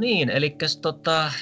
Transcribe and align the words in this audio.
Niin, 0.00 0.30
eli 0.30 0.56
tota, 0.82 1.32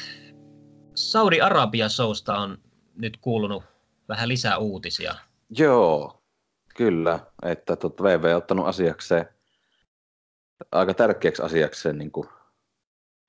Saudi-Arabia-sousta 0.95 2.39
on 2.39 2.59
nyt 2.95 3.17
kuulunut 3.17 3.65
vähän 4.09 4.29
lisää 4.29 4.59
uutisia. 4.59 5.15
Joo, 5.59 6.23
kyllä. 6.77 7.21
Että 7.43 7.77
tot, 7.77 8.03
VV 8.03 8.25
on 8.25 8.37
ottanut 8.37 8.67
asiakseen, 8.67 9.27
aika 10.73 10.95
tärkeäksi 10.95 11.43
asiakseen 11.43 11.99
niin 11.99 12.11
kuin 12.11 12.29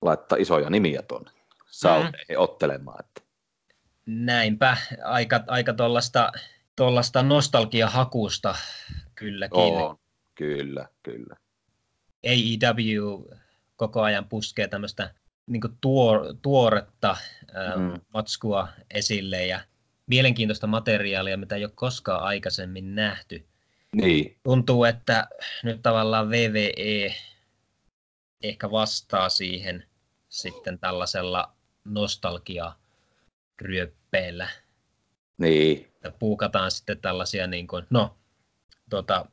laittaa 0.01 0.37
isoja 0.37 0.69
nimiä 0.69 1.01
tuonne 1.01 1.31
Saudeihin 1.71 2.37
mm. 2.37 2.43
ottelemaan. 2.43 3.05
Että. 3.05 3.21
Näinpä, 4.05 4.77
aika, 5.03 5.43
aika 5.47 5.73
tuollaista 5.73 6.31
tuollaista 6.75 7.23
nostalgiahakusta 7.23 8.55
kylläkin. 9.15 9.59
On, 9.59 9.97
kyllä, 10.35 10.87
kyllä. 11.03 11.35
AEW 12.25 13.23
koko 13.75 14.01
ajan 14.01 14.29
puskee 14.29 14.67
tämmöistä 14.67 15.13
niin 15.49 15.61
tuor, 15.81 16.35
tuoretta 16.41 17.17
mm. 17.75 18.01
matskua 18.13 18.67
esille 18.93 19.45
ja 19.45 19.59
mielenkiintoista 20.07 20.67
materiaalia, 20.67 21.37
mitä 21.37 21.55
ei 21.55 21.63
ole 21.63 21.71
koskaan 21.75 22.23
aikaisemmin 22.23 22.95
nähty. 22.95 23.45
Niin. 23.95 24.37
Tuntuu, 24.43 24.83
että 24.83 25.27
nyt 25.63 25.81
tavallaan 25.81 26.29
VVE 26.29 27.15
ehkä 28.43 28.71
vastaa 28.71 29.29
siihen 29.29 29.83
sitten 30.29 30.79
tällaisella 30.79 31.53
nostalgia-ryöppeillä. 31.85 34.49
Niin. 35.37 35.91
Ja 36.03 36.11
puukataan 36.11 36.71
sitten 36.71 37.01
tällaisia, 37.01 37.47
niin 37.47 37.67
kuin, 37.67 37.85
no, 37.89 38.17
tota, 38.89 39.25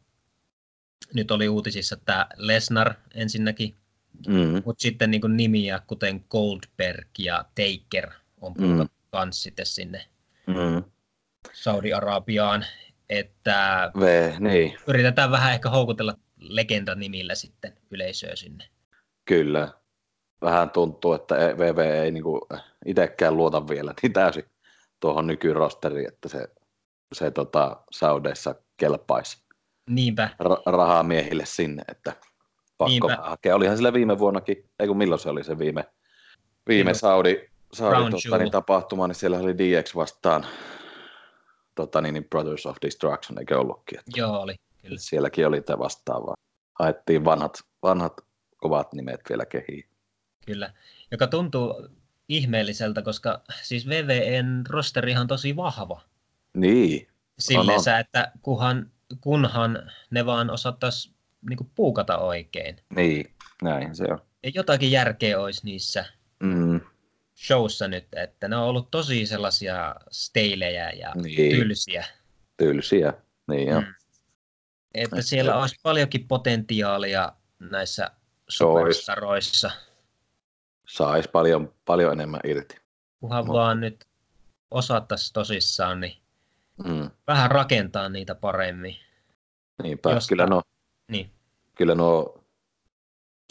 nyt 1.14 1.30
oli 1.30 1.48
uutisissa 1.48 1.97
tämä 1.97 2.27
Lesnar 2.36 2.95
ensinnäkin, 3.14 3.77
mm. 4.28 4.62
mutta 4.64 4.83
sitten 4.83 5.11
niin 5.11 5.20
kuin 5.20 5.36
nimiä, 5.36 5.81
kuten 5.86 6.25
Goldberg 6.31 7.09
ja 7.19 7.45
Taker 7.55 8.11
on 8.41 8.55
puukattu 8.55 8.95
mm. 8.95 9.08
kans 9.11 9.42
sitten 9.42 9.67
sinne 9.67 10.06
mm. 10.47 10.84
Saudi-Arabiaan, 11.53 12.64
että 13.08 13.91
v, 14.00 14.33
niin. 14.41 14.78
yritetään 14.86 15.31
vähän 15.31 15.53
ehkä 15.53 15.70
houkutella 15.70 16.14
legendanimillä 16.39 17.34
sitten 17.34 17.73
yleisöä 17.91 18.36
sinne. 18.36 18.64
Kyllä. 19.25 19.69
Vähän 20.42 20.70
tuntuu, 20.70 21.12
että 21.12 21.34
VV 21.34 21.78
ei 21.78 22.11
niinku 22.11 22.47
itsekään 22.86 23.36
luota 23.36 23.69
vielä 23.69 23.95
niin 24.03 24.12
täysin 24.12 24.45
tuohon 25.01 25.27
nykyrosteriin, 25.27 26.08
että 26.08 26.28
se, 26.28 26.48
se 27.12 27.30
tota, 27.30 27.83
Saudeissa 27.91 28.55
kelpaisi. 28.77 29.39
Niinpä. 29.91 30.30
Ra- 30.42 30.62
rahaa 30.73 31.03
miehille 31.03 31.47
sinne, 31.47 31.83
että 31.89 32.12
pakko 32.79 33.09
Niinpä. 33.09 33.19
hakea. 33.23 33.55
Olihan 33.55 33.77
sillä 33.77 33.93
viime 33.93 34.19
vuonnakin, 34.19 34.71
ei 34.79 34.87
kun 34.87 34.97
milloin 34.97 35.21
se 35.21 35.29
oli 35.29 35.45
se 35.45 35.59
viime, 35.59 35.85
viime 36.69 36.95
Saudi, 36.95 37.49
Saudi 37.73 38.11
tota, 38.11 38.39
niin 38.39 38.51
tapahtuma, 38.51 39.07
niin 39.07 39.15
siellä 39.15 39.39
oli 39.39 39.59
DX 39.59 39.95
vastaan 39.95 40.47
tota, 41.75 42.01
niin, 42.01 42.15
niin 42.15 42.25
Brothers 42.25 42.67
of 42.67 42.77
Destruction, 42.83 43.39
eikö 43.39 43.61
ollutkin? 43.61 43.99
Että 43.99 44.21
Joo, 44.21 44.41
oli. 44.41 44.55
Kyllä. 44.83 44.97
Sielläkin 44.99 45.47
oli 45.47 45.61
tämä 45.61 45.79
vastaava. 45.79 46.35
Haettiin 46.79 47.25
vanhat, 47.25 47.59
vanhat 47.83 48.21
kovat 48.57 48.93
nimet 48.93 49.21
vielä 49.29 49.47
kehiin. 49.47 49.89
Kyllä, 50.47 50.73
joka 51.11 51.27
tuntuu 51.27 51.89
ihmeelliseltä, 52.29 53.03
koska 53.03 53.42
siis 53.63 53.89
VVN 53.89 54.65
rosteri 54.69 55.17
on 55.17 55.27
tosi 55.27 55.57
vahva. 55.57 56.01
Niin. 56.55 57.09
Silleensä, 57.39 57.91
on, 57.91 57.95
on. 57.95 58.01
että 58.01 58.33
kunhan, 58.42 58.91
kunhan 59.20 59.92
ne 60.11 60.27
vaan 60.27 60.51
osattaisi 60.51 61.16
niin 61.48 61.70
puukata 61.74 62.18
oikein. 62.18 62.77
Niin, 62.96 63.34
näin 63.62 63.96
se 63.96 64.05
on. 64.05 64.18
Ja 64.42 64.51
jotakin 64.55 64.90
järkeä 64.90 65.40
olisi 65.40 65.61
niissä 65.64 66.05
mm. 66.40 66.80
showssa 67.36 67.89
nyt, 67.89 68.07
että 68.12 68.48
ne 68.48 68.57
on 68.57 68.62
ollut 68.62 68.90
tosi 68.90 69.27
sellaisia 69.27 69.95
steilejä 70.11 70.90
ja 70.90 71.12
niin. 71.14 71.56
tylsiä. 71.56 72.05
Tylsiä, 72.56 73.12
niin 73.48 73.68
joo. 73.68 73.80
Mm. 73.80 73.95
Että 74.95 75.23
siellä 75.23 75.56
olisi 75.56 75.77
paljonkin 75.83 76.29
potentiaalia 76.29 77.33
näissä 77.58 78.11
superstaroissa. 78.48 79.70
Saisi 80.89 81.29
paljon, 81.29 81.74
paljon 81.85 82.12
enemmän 82.12 82.40
irti. 82.45 82.77
Kunhan 83.20 83.45
no. 83.45 83.52
vaan 83.52 83.80
nyt 83.80 84.06
osattaisi 84.70 85.33
tosissaan, 85.33 86.01
niin 86.01 86.17
mm. 86.85 87.11
vähän 87.27 87.51
rakentaa 87.51 88.08
niitä 88.08 88.35
paremmin. 88.35 88.96
Niinpä, 89.83 90.11
Josta... 90.11 90.29
kyllä 90.29 90.46
no, 90.46 90.62
niin. 91.08 91.30
Kyllä 91.77 91.95
no, 91.95 92.35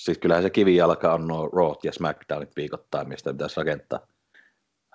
siis 0.01 0.17
kyllähän 0.17 0.43
se 0.43 0.49
kivijalka 0.49 1.13
on 1.13 1.27
nuo 1.27 1.47
Raw 1.47 1.73
ja 1.83 1.93
SmackDownit 1.93 2.55
viikoittain, 2.55 3.07
mistä 3.07 3.33
pitäisi 3.33 3.57
rakentaa, 3.57 4.07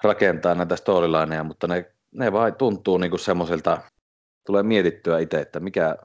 rakentaa 0.03 0.55
näitä 0.55 0.77
storylineja, 0.77 1.45
mutta 1.45 1.67
ne, 1.67 1.93
ne 2.13 2.33
vai 2.33 2.53
tuntuu 2.53 2.99
niinku 2.99 3.19
semmoiselta, 3.19 3.83
tulee 4.47 4.63
mietittyä 4.63 5.19
itse, 5.19 5.41
että 5.41 5.61
mikä, 5.61 5.97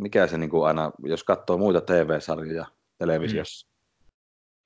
mikä 0.00 0.26
se 0.26 0.38
niinku 0.38 0.62
aina, 0.62 0.90
jos 1.04 1.24
katsoo 1.24 1.58
muita 1.58 1.80
TV-sarjoja 1.80 2.66
televisiossa, 2.98 3.66
mm 3.66 3.72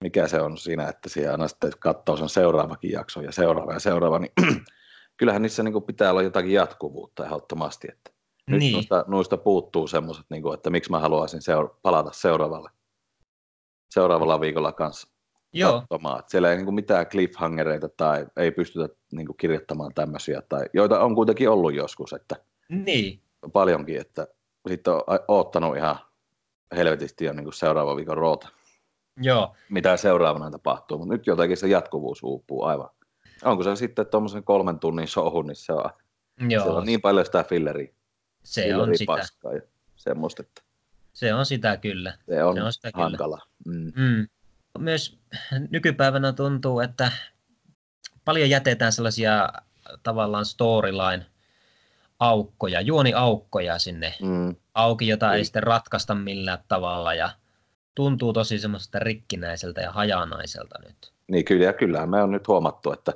mikä 0.04 0.28
se 0.28 0.40
on 0.40 0.58
siinä, 0.58 0.88
että 0.88 1.08
siellä 1.08 1.32
aina 1.32 1.48
sitten 1.48 1.70
katsoo 1.78 2.16
sen 2.16 2.28
seuraavakin 2.28 2.90
jakso 2.90 3.20
ja 3.20 3.32
seuraava 3.32 3.72
ja 3.72 3.78
seuraava, 3.78 4.18
niin 4.18 4.32
kyllähän 5.16 5.42
niissä 5.42 5.62
niin 5.62 5.72
kuin 5.72 5.84
pitää 5.84 6.10
olla 6.10 6.22
jotakin 6.22 6.52
jatkuvuutta 6.52 7.24
ehdottomasti. 7.24 7.88
Että 7.92 8.10
nyt 8.50 8.60
niin. 8.60 8.72
noista, 8.72 9.04
noista 9.08 9.36
puuttuu 9.36 9.86
semmoiset, 9.86 10.26
niin 10.30 10.42
kuin, 10.42 10.54
että 10.54 10.70
miksi 10.70 10.90
mä 10.90 10.98
haluaisin 10.98 11.42
seura- 11.42 11.74
palata 11.82 12.10
seuraavalle, 12.12 12.70
seuraavalla 13.90 14.40
viikolla 14.40 14.72
kanssa 14.72 15.08
Joo. 15.52 15.80
katsomaan. 15.80 16.18
Että 16.18 16.30
siellä 16.30 16.50
ei 16.50 16.56
niin 16.56 16.64
kuin 16.64 16.74
mitään 16.74 17.06
cliffhangereita 17.06 17.88
tai 17.88 18.26
ei 18.36 18.50
pystytä 18.50 18.94
niin 19.12 19.26
kuin 19.26 19.36
kirjoittamaan 19.36 19.94
tämmöisiä, 19.94 20.42
tai, 20.48 20.64
joita 20.72 21.00
on 21.00 21.14
kuitenkin 21.14 21.50
ollut 21.50 21.74
joskus, 21.74 22.12
että 22.12 22.36
niin. 22.68 23.20
paljonkin, 23.52 24.00
että 24.00 24.28
sitten 24.68 24.92
on 24.94 25.02
ottanut 25.28 25.76
ihan 25.76 25.96
helvetisti 26.76 27.24
jo 27.24 27.32
niin 27.32 27.52
seuraava 27.52 27.96
viikon 27.96 28.16
roota. 28.16 28.48
Joo. 29.20 29.54
mitä 29.70 29.96
seuraavana 29.96 30.50
tapahtuu, 30.50 30.98
mutta 30.98 31.14
nyt 31.14 31.26
jotenkin 31.26 31.56
se 31.56 31.68
jatkuvuus 31.68 32.22
uupuu 32.22 32.62
aivan. 32.64 32.88
Onko 33.44 33.62
se 33.62 33.76
sitten 33.76 34.06
tuommoisen 34.06 34.44
kolmen 34.44 34.78
tunnin 34.78 35.08
showhun, 35.08 35.46
niin 35.46 35.56
se 35.56 35.72
on, 35.72 35.90
Joo. 36.48 36.64
se 36.64 36.70
on 36.70 36.86
niin 36.86 37.00
paljon 37.00 37.26
sitä 37.26 37.44
filleriä. 37.44 37.95
Se 38.46 38.62
filleriä 38.62 38.82
on 38.82 38.98
sitä. 38.98 39.48
Ja 39.54 39.60
semmoista, 39.96 40.42
että 40.42 40.62
se 41.12 41.34
on 41.34 41.46
sitä 41.46 41.76
kyllä. 41.76 42.18
Se 42.28 42.44
on, 42.44 42.56
se 42.56 42.62
on 42.62 42.72
sitä 42.72 42.90
hankala. 42.94 43.40
Kyllä. 43.64 43.78
Mm. 43.78 43.92
Mm. 43.96 44.28
Myös 44.78 45.18
nykypäivänä 45.70 46.32
tuntuu, 46.32 46.80
että 46.80 47.12
paljon 48.24 48.50
jätetään 48.50 48.92
sellaisia 48.92 49.48
tavallaan 50.02 50.44
storyline 50.44 51.26
aukkoja, 52.18 52.80
juoniaukkoja 52.80 53.78
sinne 53.78 54.14
mm. 54.22 54.56
auki, 54.74 55.08
jota 55.08 55.34
ei 55.34 55.44
sitten 55.44 55.62
ratkaista 55.62 56.14
millään 56.14 56.58
tavalla. 56.68 57.14
Ja 57.14 57.30
tuntuu 57.94 58.32
tosi 58.32 58.58
semmoista 58.58 58.98
rikkinäiseltä 58.98 59.80
ja 59.80 59.92
hajanaiselta 59.92 60.78
nyt. 60.84 61.12
Niin 61.28 61.44
kyllä, 61.44 61.64
ja 61.64 61.72
kyllähän 61.72 62.10
me 62.10 62.22
on 62.22 62.30
nyt 62.30 62.48
huomattu, 62.48 62.92
että 62.92 63.12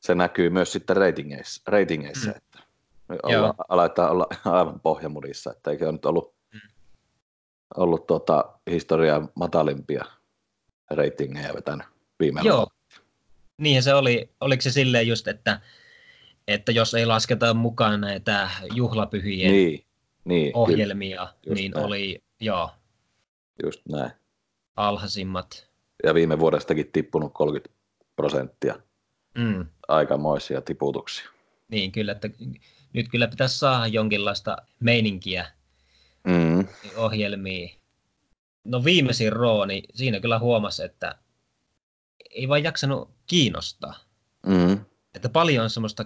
se 0.00 0.14
näkyy 0.14 0.50
myös 0.50 0.72
sitten 0.72 0.96
ratingeissa, 0.96 1.62
ratingeissa 1.66 2.30
mm. 2.30 2.36
Olla, 3.22 3.54
aletaan 3.68 4.10
olla 4.10 4.26
aivan 4.58 4.80
pohjamudissa, 4.80 5.50
että 5.50 5.70
eikö 5.70 5.84
ole 5.84 5.92
nyt 5.92 6.06
ollut, 6.06 6.34
mm. 6.54 6.60
ollut 7.76 8.06
tuota, 8.06 8.44
historiaa 8.70 9.28
matalimpia 9.34 10.04
ratingeja 10.90 11.54
vetänyt 11.54 11.86
viime 12.20 12.40
Joo, 12.44 12.66
niinhän 13.58 13.82
se 13.82 13.94
oli, 13.94 14.30
oliko 14.40 14.60
se 14.62 14.70
silleen 14.70 15.08
just, 15.08 15.28
että, 15.28 15.60
että 16.48 16.72
jos 16.72 16.94
ei 16.94 17.06
lasketa 17.06 17.54
mukaan 17.54 18.00
näitä 18.00 18.50
juhlapyhien 18.74 19.52
niin, 19.52 19.84
niin, 20.24 20.56
ohjelmia, 20.56 21.28
niin 21.54 21.72
näin. 21.72 21.86
oli, 21.86 22.22
joo, 22.40 22.70
Just 23.62 23.80
näin. 23.88 24.10
Alhaisimmat. 24.76 25.68
Ja 26.04 26.14
viime 26.14 26.38
vuodestakin 26.38 26.92
tippunut 26.92 27.32
30 27.34 27.70
prosenttia. 28.16 28.74
Mm. 29.38 29.66
Aikamoisia 29.88 30.60
tiputuksia. 30.62 31.30
Niin, 31.68 31.92
kyllä, 31.92 32.12
että 32.12 32.30
nyt 32.92 33.08
kyllä 33.08 33.28
pitäisi 33.28 33.58
saada 33.58 33.86
jonkinlaista 33.86 34.56
meininkiä 34.80 35.46
mm. 36.24 36.66
ohjelmiin. 36.96 37.70
No 38.64 38.84
viimeisin 38.84 39.32
roo, 39.32 39.64
niin 39.64 39.84
siinä 39.94 40.20
kyllä 40.20 40.38
huomasi, 40.38 40.84
että 40.84 41.18
ei 42.30 42.48
vaan 42.48 42.64
jaksanut 42.64 43.10
kiinnostaa. 43.26 43.94
Mm. 44.46 44.84
Että 45.14 45.28
paljon 45.28 45.64
on 45.64 45.70
semmoista 45.70 46.04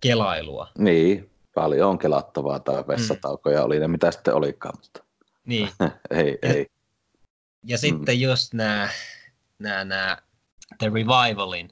kelailua. 0.00 0.68
Niin, 0.78 1.30
paljon 1.54 1.90
on 1.90 1.98
kelattavaa 1.98 2.60
tai 2.60 2.84
vessataukoja 2.88 3.58
mm. 3.58 3.64
oli 3.64 3.78
ne 3.78 3.88
mitä 3.88 4.10
sitten 4.10 4.34
olikaan, 4.34 4.78
mutta 4.82 5.04
niin. 5.44 5.68
ei, 6.10 6.38
ei. 6.42 6.66
Ja 7.66 7.76
mm. 7.76 7.80
sitten 7.80 8.20
just 8.20 8.54
nämä, 8.54 8.88
nämä, 9.58 9.84
nämä 9.84 10.16
The 10.78 10.86
Revivalin 10.86 11.70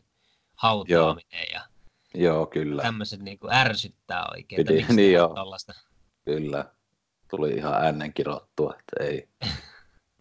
hautaaminen 0.55 1.46
joo. 1.52 1.52
ja 1.52 1.75
joo, 2.16 2.46
kyllä. 2.46 2.82
tämmöiset 2.82 3.20
niin 3.20 3.38
kuin 3.38 3.52
ärsyttää 3.52 4.24
oikein. 4.36 4.66
Piti, 4.66 4.86
niin 4.94 5.12
joo. 5.12 5.28
Tollaista. 5.28 5.72
Kyllä. 6.24 6.64
Tuli 7.30 7.50
ihan 7.50 7.74
äänen 7.74 8.12
kirottua, 8.12 8.74
että 8.78 9.04
ei. 9.04 9.28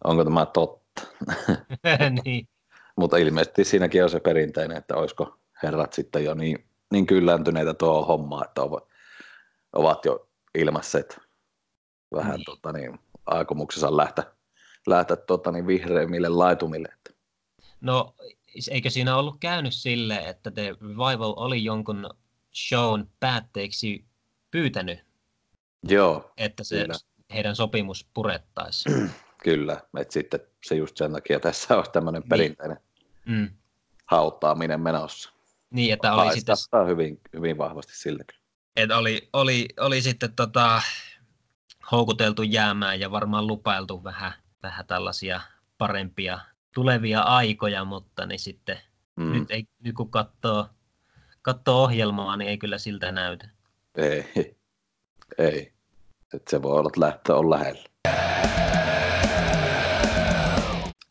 Onko 0.04 0.24
tämä 0.24 0.46
totta? 0.46 1.02
niin. 2.24 2.48
mutta 2.96 3.16
ilmeisesti 3.16 3.64
siinäkin 3.64 4.04
on 4.04 4.10
se 4.10 4.20
perinteinen, 4.20 4.76
että 4.76 4.96
olisiko 4.96 5.38
herrat 5.62 5.92
sitten 5.92 6.24
jo 6.24 6.34
niin, 6.34 6.68
niin 6.92 7.06
kyllääntyneitä 7.06 7.74
tuo 7.74 8.04
homma, 8.04 8.44
että 8.44 8.62
ovat 9.72 10.04
jo 10.04 10.28
ilmasset 10.54 11.20
vähän 12.14 12.36
niin. 12.36 12.44
tota, 12.44 12.72
niin, 12.72 12.98
aikomuksessa 13.26 13.96
lähteä, 13.96 14.24
lähteä 14.86 15.16
tota, 15.16 15.52
niin, 15.52 15.66
vihreimmille 15.66 16.28
laitumille. 16.28 16.88
No, 17.80 18.14
eikö 18.70 18.90
siinä 18.90 19.16
ollut 19.16 19.36
käynyt 19.40 19.74
sille, 19.74 20.16
että 20.16 20.50
The 20.50 20.76
Revival 20.80 21.34
oli 21.36 21.64
jonkun 21.64 22.10
shown 22.54 23.10
päätteeksi 23.20 24.04
pyytänyt, 24.50 24.98
Joo, 25.82 26.32
että 26.36 26.64
se 26.64 26.80
kyllä. 26.80 26.94
heidän 27.34 27.56
sopimus 27.56 28.08
purettaisiin? 28.14 29.10
kyllä, 29.44 29.80
että 29.98 30.12
sitten 30.12 30.40
se 30.64 30.74
just 30.74 30.96
sen 30.96 31.12
takia 31.12 31.40
tässä 31.40 31.76
olisi 31.76 31.90
tämmöinen 31.90 32.20
niin. 32.20 32.28
perinteinen 32.28 32.80
mm. 33.26 33.50
hautaaminen 34.06 34.80
menossa. 34.80 35.32
Niin, 35.70 35.92
että 35.92 36.14
oli 36.14 36.34
sitten... 36.34 36.56
hyvin, 36.86 37.20
hyvin 37.32 37.58
vahvasti 37.58 37.96
sillä 37.96 38.24
Että 38.76 38.98
oli, 38.98 39.28
oli, 39.32 39.68
oli 39.80 40.02
sitten 40.02 40.32
tota, 40.32 40.82
houkuteltu 41.92 42.42
jäämään 42.42 43.00
ja 43.00 43.10
varmaan 43.10 43.46
lupailtu 43.46 44.04
vähän, 44.04 44.32
vähän 44.62 44.86
tällaisia 44.86 45.40
parempia 45.78 46.38
tulevia 46.76 47.20
aikoja, 47.20 47.84
mutta 47.84 48.26
niin 48.26 48.38
sitten 48.38 48.78
mm. 49.16 49.32
nyt, 49.32 49.50
ei, 49.50 49.68
nyt 49.82 49.94
kun 49.96 50.10
katsoo, 50.10 50.66
katsoo 51.42 51.82
ohjelmaa, 51.82 52.36
niin 52.36 52.50
ei 52.50 52.58
kyllä 52.58 52.78
siltä 52.78 53.12
näytä. 53.12 53.48
Ei, 53.94 54.24
ei. 55.38 55.72
Et 56.34 56.48
se 56.48 56.62
voi 56.62 56.78
olla, 56.78 56.88
että 56.88 57.00
lähtö 57.00 57.36
on 57.36 57.50
lähellä. 57.50 57.88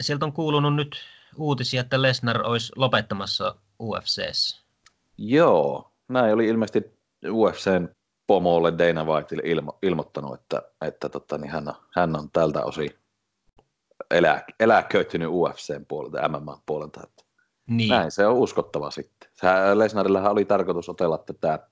Sieltä 0.03 0.25
on 0.25 0.33
kuulunut 0.33 0.75
nyt 0.75 0.95
uutisia, 1.37 1.81
että 1.81 2.01
Lesnar 2.01 2.41
olisi 2.47 2.71
lopettamassa 2.75 3.55
UFCssä. 3.79 4.65
Joo, 5.17 5.91
näin 6.07 6.33
oli 6.33 6.47
ilmeisesti 6.47 6.99
UFCn 7.29 7.89
pomolle 8.27 8.73
Dana 8.77 9.03
Whiteille 9.03 9.43
ilmo, 9.45 9.77
ilmoittanut, 9.81 10.33
että, 10.33 10.61
että 10.81 11.09
tota, 11.09 11.37
niin 11.37 11.51
hän, 11.51 11.67
on, 11.67 11.75
hän 11.95 12.15
on 12.15 12.31
tältä 12.31 12.63
osin 12.63 12.91
elä, 14.11 14.43
eläköitynyt 14.59 15.29
UFCn 15.31 15.85
puolelta, 15.87 16.29
MMA 16.29 16.61
puolelta. 16.65 17.01
Että 17.03 17.23
niin. 17.67 17.89
Näin 17.89 18.11
se 18.11 18.27
on 18.27 18.35
uskottava 18.35 18.91
sitten. 18.91 19.29
Lesnarillahan 19.73 20.31
oli 20.31 20.45
tarkoitus 20.45 20.89
otella 20.89 21.17
tätä 21.17 21.67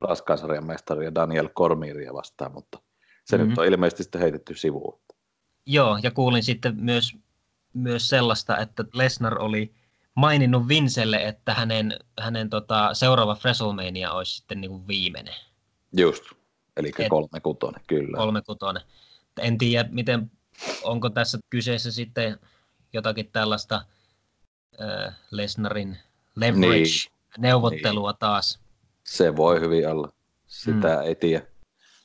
raskaansarjan 0.00 0.66
mestaria 0.66 1.14
Daniel 1.14 1.48
Cormieria 1.48 2.14
vastaan, 2.14 2.52
mutta 2.52 2.78
se 3.24 3.36
mm-hmm. 3.36 3.48
nyt 3.48 3.58
on 3.58 3.66
ilmeisesti 3.66 4.02
sitten 4.02 4.20
heitetty 4.20 4.54
sivuun. 4.54 5.00
Joo, 5.66 5.98
ja 6.02 6.10
kuulin 6.10 6.42
sitten 6.42 6.76
myös, 6.80 7.16
myös 7.72 8.08
sellaista, 8.08 8.58
että 8.58 8.84
Lesnar 8.94 9.42
oli 9.42 9.74
maininnut 10.14 10.68
Vincelle, 10.68 11.16
että 11.16 11.54
hänen, 11.54 11.96
hänen 12.20 12.50
tota, 12.50 12.94
seuraava 12.94 13.36
WrestleMania 13.44 14.12
olisi 14.12 14.36
sitten 14.36 14.60
niin 14.60 14.70
kuin 14.70 14.88
viimeinen. 14.88 15.34
Just, 15.96 16.24
eli 16.76 16.92
kolme 17.08 17.40
kutonen, 17.40 17.82
kyllä. 17.86 18.16
Kolme 18.16 18.42
kutonen. 18.42 18.82
En 19.40 19.58
tiedä, 19.58 19.88
miten, 19.92 20.30
onko 20.84 21.10
tässä 21.10 21.38
kyseessä 21.50 21.92
sitten 21.92 22.38
jotakin 22.92 23.30
tällaista 23.32 23.84
äh, 24.80 25.14
Lesnarin 25.30 25.98
leverage-neuvottelua 26.36 28.10
niin. 28.10 28.18
taas. 28.18 28.60
Se 29.04 29.36
voi 29.36 29.60
hyvin 29.60 29.88
olla. 29.88 30.12
Sitä 30.46 30.96
mm. 30.96 31.02
ei 31.02 31.14
tiedä. 31.14 31.46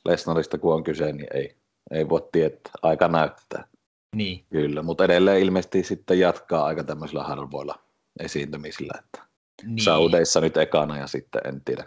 Lesnarista 0.04 0.58
kun 0.58 0.74
on 0.74 0.84
kyse, 0.84 1.12
niin 1.12 1.28
ei, 1.34 1.56
ei 1.90 2.08
voi 2.08 2.28
tietää. 2.32 2.72
Aika 2.82 3.08
näyttää. 3.08 3.64
Niin. 4.16 4.44
Kyllä, 4.50 4.82
mutta 4.82 5.04
edelleen 5.04 5.40
ilmeisesti 5.40 5.82
sitten 5.82 6.18
jatkaa 6.18 6.64
aika 6.64 6.84
tämmöisillä 6.84 7.24
harvoilla 7.24 7.78
esiintymisillä. 8.20 8.92
Että 8.98 9.22
niin. 9.62 9.84
Saudeissa 9.84 10.40
nyt 10.40 10.56
ekana 10.56 10.98
ja 10.98 11.06
sitten 11.06 11.40
en 11.44 11.64
tiedä, 11.64 11.84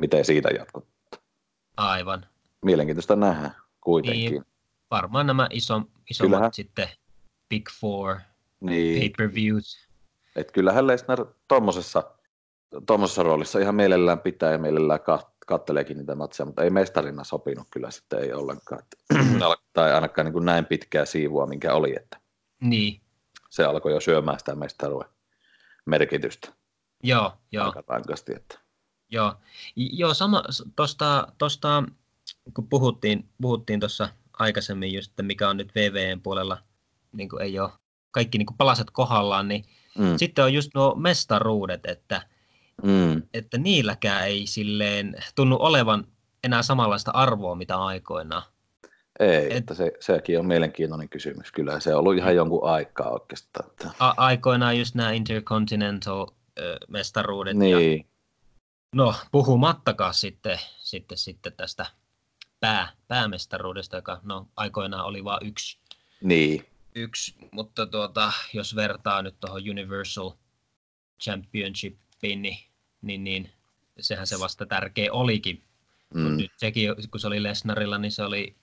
miten 0.00 0.24
siitä 0.24 0.48
jatkuu. 0.48 0.86
Aivan. 1.76 2.26
Mielenkiintoista 2.64 3.16
nähdä 3.16 3.50
kuitenkin. 3.80 4.32
Niin, 4.32 4.44
varmaan 4.90 5.26
nämä 5.26 5.46
iso, 5.50 5.82
isommat 6.10 6.36
kyllähän, 6.36 6.52
sitten 6.54 6.88
Big 7.48 7.68
Four 7.80 8.16
niin, 8.60 9.00
pay-per-views. 9.00 9.88
Et 10.36 10.52
kyllähän 10.52 10.86
Lesnar 10.86 11.26
tuommoisessa 11.48 12.18
tuommoisessa 12.86 13.22
roolissa 13.22 13.58
ihan 13.58 13.74
mielellään 13.74 14.20
pitää 14.20 14.52
ja 14.52 14.58
mielellään 14.58 15.00
katteleekin 15.46 15.98
niitä 15.98 16.14
matseja, 16.14 16.46
mutta 16.46 16.62
ei 16.62 16.70
mestarina 16.70 17.24
sopinut 17.24 17.66
kyllä 17.70 17.90
sitten 17.90 18.18
ei 18.18 18.32
ollenkaan. 18.32 18.82
tai 19.72 19.92
ainakaan 19.92 20.24
niin 20.24 20.32
kuin 20.32 20.44
näin 20.44 20.66
pitkää 20.66 21.04
siivua, 21.04 21.46
minkä 21.46 21.74
oli. 21.74 21.94
Että 21.96 22.20
niin. 22.60 23.00
Se 23.50 23.64
alkoi 23.64 23.92
jo 23.92 24.00
syömään 24.00 24.38
sitä 24.38 24.54
mestaruuden 24.54 25.08
merkitystä. 25.86 26.52
Joo, 27.02 27.32
joo. 27.52 27.66
Aika 27.66 27.84
rankasti, 27.88 28.32
että. 28.36 28.58
Joo, 29.10 29.34
joo 29.76 30.14
sama 30.14 30.42
tuosta, 30.76 31.32
tosta, 31.38 31.82
kun 32.54 32.68
puhuttiin, 32.68 33.28
puhuttiin 33.42 33.80
tuossa 33.80 34.08
aikaisemmin 34.38 34.94
just, 34.94 35.10
että 35.10 35.22
mikä 35.22 35.48
on 35.48 35.56
nyt 35.56 35.74
VVN 35.74 36.20
puolella, 36.20 36.58
niin 37.12 37.28
kuin 37.28 37.42
ei 37.42 37.58
ole 37.58 37.70
kaikki 38.10 38.38
niin 38.38 38.46
kuin 38.46 38.56
palaset 38.56 38.90
kohdallaan, 38.90 39.48
niin 39.48 39.64
mm. 39.98 40.16
sitten 40.16 40.44
on 40.44 40.54
just 40.54 40.70
nuo 40.74 40.94
mestaruudet, 40.94 41.86
että, 41.86 42.22
mm. 42.82 43.22
että 43.34 43.58
niilläkään 43.58 44.26
ei 44.26 44.46
silleen 44.46 45.16
tunnu 45.34 45.56
olevan 45.60 46.06
enää 46.44 46.62
samanlaista 46.62 47.10
arvoa, 47.10 47.54
mitä 47.54 47.76
aikoinaan. 47.76 48.42
Ei, 49.20 49.46
Et, 49.46 49.52
että 49.52 49.74
se, 49.74 49.92
sekin 50.00 50.38
on 50.38 50.46
mielenkiintoinen 50.46 51.08
kysymys. 51.08 51.52
Kyllä 51.52 51.80
se 51.80 51.94
on 51.94 52.00
ollut 52.00 52.16
ihan 52.16 52.36
jonkun 52.36 52.68
aikaa 52.68 53.10
oikeastaan. 53.10 53.70
A- 53.98 54.14
aikoinaan 54.16 54.78
just 54.78 54.94
nämä 54.94 55.12
Intercontinental-mestaruudet. 55.12 57.56
Niin. 57.56 57.96
Ja, 57.96 58.04
no, 58.94 59.14
puhumattakaan 59.32 60.14
sitten, 60.14 60.58
sitten, 60.78 61.18
sitten 61.18 61.52
tästä 61.52 61.86
pää, 62.60 62.88
päämestaruudesta, 63.08 63.96
joka 63.96 64.20
no, 64.22 64.48
aikoinaan 64.56 65.04
oli 65.04 65.24
vain 65.24 65.46
yksi. 65.46 65.78
Niin. 66.22 66.66
Yksi, 66.94 67.34
mutta 67.50 67.86
tuota, 67.86 68.32
jos 68.52 68.76
vertaa 68.76 69.22
nyt 69.22 69.40
tuohon 69.40 69.62
Universal 69.70 70.30
Championshipiin, 71.22 72.42
niin, 72.42 72.58
niin, 73.02 73.24
niin 73.24 73.50
sehän 74.00 74.26
se 74.26 74.40
vasta 74.40 74.66
tärkeä 74.66 75.12
olikin. 75.12 75.62
Mm. 76.14 76.20
Mut 76.20 76.36
nyt 76.36 76.52
sekin, 76.56 76.90
kun 77.10 77.20
se 77.20 77.26
oli 77.26 77.42
Lesnarilla, 77.42 77.98
niin 77.98 78.12
se 78.12 78.22
oli 78.22 78.56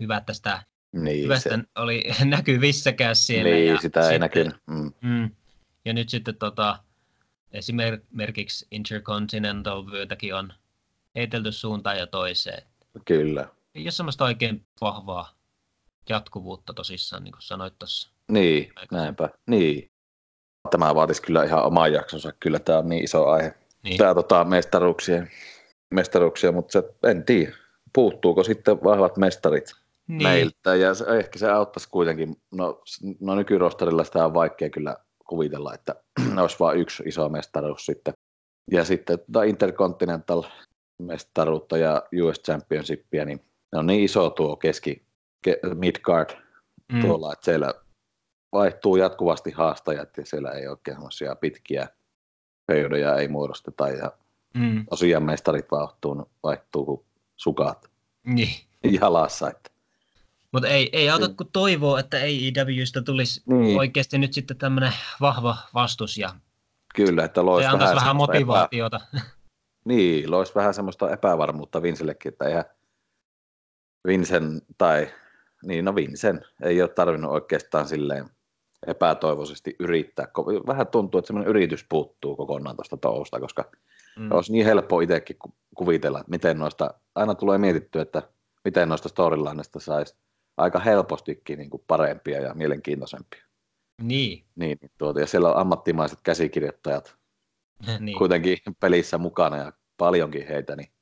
hyvä, 0.00 0.16
että 0.16 0.34
sitä 0.34 0.62
niin, 0.92 1.24
hyvästä 1.24 1.50
se... 1.50 1.64
oli 1.82 2.02
näkyvissäkään 2.24 3.16
siellä. 3.16 3.50
Niin, 3.50 3.66
ja 3.66 3.78
sitä 3.78 4.10
ei 4.10 4.18
näkynyt. 4.18 4.56
Mm. 4.66 4.92
Mm, 5.00 5.30
ja 5.84 5.92
nyt 5.92 6.08
sitten 6.08 6.36
tota, 6.36 6.78
esimerkiksi 7.52 8.66
Intercontinental 8.70 9.86
vyötäkin 9.90 10.34
on 10.34 10.52
heitelty 11.14 11.52
suuntaan 11.52 11.98
ja 11.98 12.06
toiseen. 12.06 12.62
Kyllä. 13.04 13.48
Ei 13.74 13.82
ole 13.82 13.90
semmoista 13.90 14.24
oikein 14.24 14.66
vahvaa 14.80 15.36
jatkuvuutta 16.08 16.74
tosissaan, 16.74 17.24
niin 17.24 17.32
kuin 17.32 17.42
sanoit 17.42 17.78
tuossa. 17.78 18.10
Niin, 18.28 18.72
näinpä. 18.90 19.28
Niin. 19.46 19.90
Tämä 20.70 20.94
vaatisi 20.94 21.22
kyllä 21.22 21.44
ihan 21.44 21.64
oman 21.64 21.92
jaksonsa. 21.92 22.32
Kyllä 22.40 22.58
tämä 22.58 22.78
on 22.78 22.88
niin 22.88 23.04
iso 23.04 23.26
aihe. 23.26 23.54
Niin. 23.82 23.98
Tämä 23.98 24.14
tota, 24.14 24.44
mestaruuksia, 24.44 25.26
mestaruuksia, 25.94 26.52
mutta 26.52 26.72
se, 26.72 26.94
en 27.10 27.24
tiedä. 27.24 27.52
Puuttuuko 27.92 28.44
sitten 28.44 28.84
vahvat 28.84 29.16
mestarit 29.16 29.74
niin. 30.06 30.22
meiltä? 30.22 30.74
Ja 30.74 30.94
se, 30.94 31.04
ehkä 31.04 31.38
se 31.38 31.50
auttaisi 31.50 31.88
kuitenkin. 31.88 32.36
No, 32.54 32.82
no 33.20 33.34
nykyrosterilla 33.34 34.04
sitä 34.04 34.24
on 34.24 34.34
vaikea 34.34 34.70
kyllä 34.70 34.96
kuvitella, 35.26 35.74
että 35.74 35.94
olisi 36.42 36.56
vain 36.60 36.78
yksi 36.78 37.02
iso 37.06 37.28
mestaruus 37.28 37.86
sitten. 37.86 38.14
Ja 38.70 38.84
sitten 38.84 39.18
tota 39.18 39.42
Intercontinental 39.42 40.42
mestaruutta 40.98 41.78
ja 41.78 42.02
US 42.22 42.40
Championshipia, 42.42 43.24
niin 43.24 43.40
ne 43.72 43.78
on 43.78 43.86
niin 43.86 44.04
iso 44.04 44.30
tuo 44.30 44.56
keski, 44.56 45.02
ke, 45.42 45.58
midcard 45.74 46.30
mm. 46.92 47.00
tuolla, 47.00 47.32
että 47.32 47.44
siellä 47.44 47.74
vaihtuu 48.52 48.96
jatkuvasti 48.96 49.50
haastajat 49.50 50.16
ja 50.16 50.26
siellä 50.26 50.50
ei 50.50 50.68
oikein 50.68 50.96
sellaisia 50.96 51.36
pitkiä 51.36 51.88
pöydoja 52.66 53.16
ei 53.16 53.28
muodosteta 53.28 53.88
ja 53.88 54.12
mm. 54.54 54.86
tosiaan 54.90 55.22
mestarit 55.22 55.70
vaihtuu, 55.70 56.30
vaihtuu 56.42 56.84
kuin 56.84 57.04
sukat 57.36 57.90
niin. 58.24 58.54
jalassa. 59.00 59.50
Että. 59.50 59.70
Mutta 60.52 60.68
ei, 60.68 60.88
ei 60.92 61.10
auta 61.10 61.28
kuin 61.28 61.50
toivoa, 61.52 62.00
että 62.00 62.16
AEWstä 62.16 63.02
tulisi 63.02 63.42
niin. 63.46 63.78
oikeasti 63.78 64.18
nyt 64.18 64.32
sitten 64.32 64.56
tämmöinen 64.56 64.92
vahva 65.20 65.56
vastus 65.74 66.18
ja 66.18 66.30
Kyllä, 66.94 67.24
että 67.24 67.46
loisi 67.46 67.72
vähän, 67.72 67.96
vähän 67.96 68.16
motivaatiota. 68.16 69.00
Epä... 69.14 69.26
Niin, 69.86 70.30
loisi 70.30 70.54
vähän 70.54 70.74
semmoista 70.74 71.10
epävarmuutta 71.10 71.82
Vincellekin, 71.82 72.32
että 72.32 72.44
eihän 72.44 72.64
Vincen 74.06 74.62
tai 74.78 75.08
niin 75.62 75.84
no 75.84 75.94
Vincen 75.94 76.44
ei 76.62 76.82
ole 76.82 76.88
tarvinnut 76.88 77.32
oikeastaan 77.32 77.88
silleen 77.88 78.30
epätoivoisesti 78.86 79.76
yrittää. 79.78 80.26
Vähän 80.66 80.86
tuntuu, 80.86 81.18
että 81.18 81.26
semmoinen 81.26 81.50
yritys 81.50 81.86
puuttuu 81.88 82.36
kokonaan 82.36 82.76
tuosta 82.76 82.96
tousta, 82.96 83.40
koska 83.40 83.70
mm. 84.18 84.32
olisi 84.32 84.52
niin 84.52 84.66
helppo 84.66 85.00
itsekin 85.00 85.36
kuvitella, 85.76 86.20
että 86.20 86.30
miten 86.30 86.58
noista, 86.58 86.94
aina 87.14 87.34
tulee 87.34 87.58
mietittyä, 87.58 88.02
että 88.02 88.22
miten 88.64 88.88
noista 88.88 89.08
storylineista 89.08 89.80
saisi 89.80 90.16
aika 90.56 90.78
helpostikin 90.78 91.58
niin 91.58 91.70
kuin 91.70 91.82
parempia 91.86 92.40
ja 92.40 92.54
mielenkiintoisempia. 92.54 93.44
Niin. 94.02 94.44
niin 94.56 94.78
tuota, 94.98 95.20
ja 95.20 95.26
siellä 95.26 95.50
on 95.50 95.56
ammattimaiset 95.56 96.18
käsikirjoittajat 96.22 97.16
niin. 97.98 98.18
kuitenkin 98.18 98.58
pelissä 98.80 99.18
mukana 99.18 99.56
ja 99.56 99.72
paljonkin 99.96 100.48
heitä, 100.48 100.76
niin 100.76 100.92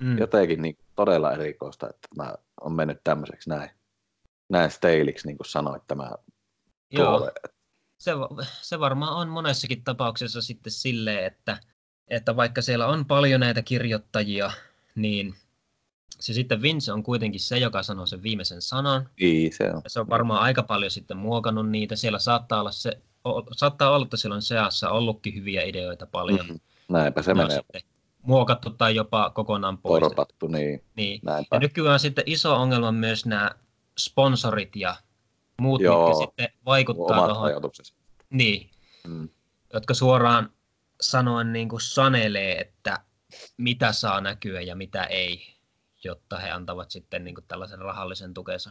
mm. 0.00 0.18
jotenkin 0.18 0.62
niin 0.62 0.78
todella 0.96 1.32
erikoista, 1.32 1.90
että 1.90 2.08
mä 2.16 2.34
on 2.60 2.72
mennyt 2.72 3.00
tämmöiseksi 3.04 3.50
näin, 3.50 3.70
näin 4.48 4.70
steiliksi, 4.70 5.26
niin 5.26 5.36
kuin 5.36 5.46
sanoit 5.46 5.82
tämä 5.86 6.10
Joo. 6.92 7.30
Se, 7.98 8.12
se 8.62 8.80
varmaan 8.80 9.16
on 9.16 9.28
monessakin 9.28 9.84
tapauksessa 9.84 10.42
sitten 10.42 10.72
silleen, 10.72 11.26
että, 11.26 11.58
että 12.08 12.36
vaikka 12.36 12.62
siellä 12.62 12.86
on 12.86 13.04
paljon 13.04 13.40
näitä 13.40 13.62
kirjoittajia, 13.62 14.50
niin 14.94 15.34
se 16.20 16.32
sitten 16.32 16.62
Vince 16.62 16.92
on 16.92 17.02
kuitenkin 17.02 17.40
se, 17.40 17.58
joka 17.58 17.82
sanoo 17.82 18.06
sen 18.06 18.22
viimeisen 18.22 18.62
sanan. 18.62 19.08
Niin, 19.20 19.52
se 19.52 19.70
on. 19.70 19.80
Ja 19.84 19.90
se 19.90 20.00
on 20.00 20.08
varmaan 20.08 20.42
aika 20.42 20.62
paljon 20.62 20.90
sitten 20.90 21.16
muokannut 21.16 21.70
niitä. 21.70 21.96
Siellä 21.96 22.18
saattaa 22.18 22.60
olla, 22.60 22.72
se, 22.72 22.98
saattaa 23.52 23.90
olla 23.90 24.04
että 24.04 24.16
siellä 24.16 24.34
on 24.34 24.42
seassa 24.42 24.90
ollutkin 24.90 25.34
hyviä 25.34 25.62
ideoita 25.62 26.06
paljon. 26.06 26.46
Mm, 26.46 26.60
näinpä 26.88 27.22
se 27.22 27.34
ne 27.34 27.42
menee. 27.42 27.56
Sitten 27.56 27.82
muokattu 28.22 28.70
tai 28.70 28.94
jopa 28.94 29.30
kokonaan 29.30 29.78
pois. 29.78 30.00
Torpattu, 30.00 30.46
niin. 30.46 30.84
niin. 30.96 31.20
Ja 31.52 31.58
nykyään 31.58 32.00
sitten 32.00 32.24
iso 32.26 32.56
ongelma 32.56 32.92
myös 32.92 33.26
nämä 33.26 33.50
sponsorit 33.98 34.76
ja 34.76 34.96
muut, 35.60 35.80
Joo, 35.80 36.08
mitkä 36.08 36.24
sitten 36.24 36.48
vaikuttaa 36.66 37.28
tuohon. 37.28 37.50
Niin, 38.30 38.70
mm. 39.06 39.28
jotka 39.72 39.94
suoraan 39.94 40.50
sanoen 41.00 41.52
niin 41.52 41.68
kuin 41.68 41.80
sanelee, 41.80 42.60
että 42.60 43.00
mitä 43.56 43.92
saa 43.92 44.20
näkyä 44.20 44.60
ja 44.60 44.76
mitä 44.76 45.04
ei, 45.04 45.54
jotta 46.04 46.38
he 46.38 46.50
antavat 46.50 46.90
sitten 46.90 47.24
niin 47.24 47.34
kuin 47.34 47.44
tällaisen 47.48 47.78
rahallisen 47.78 48.34
tukensa, 48.34 48.70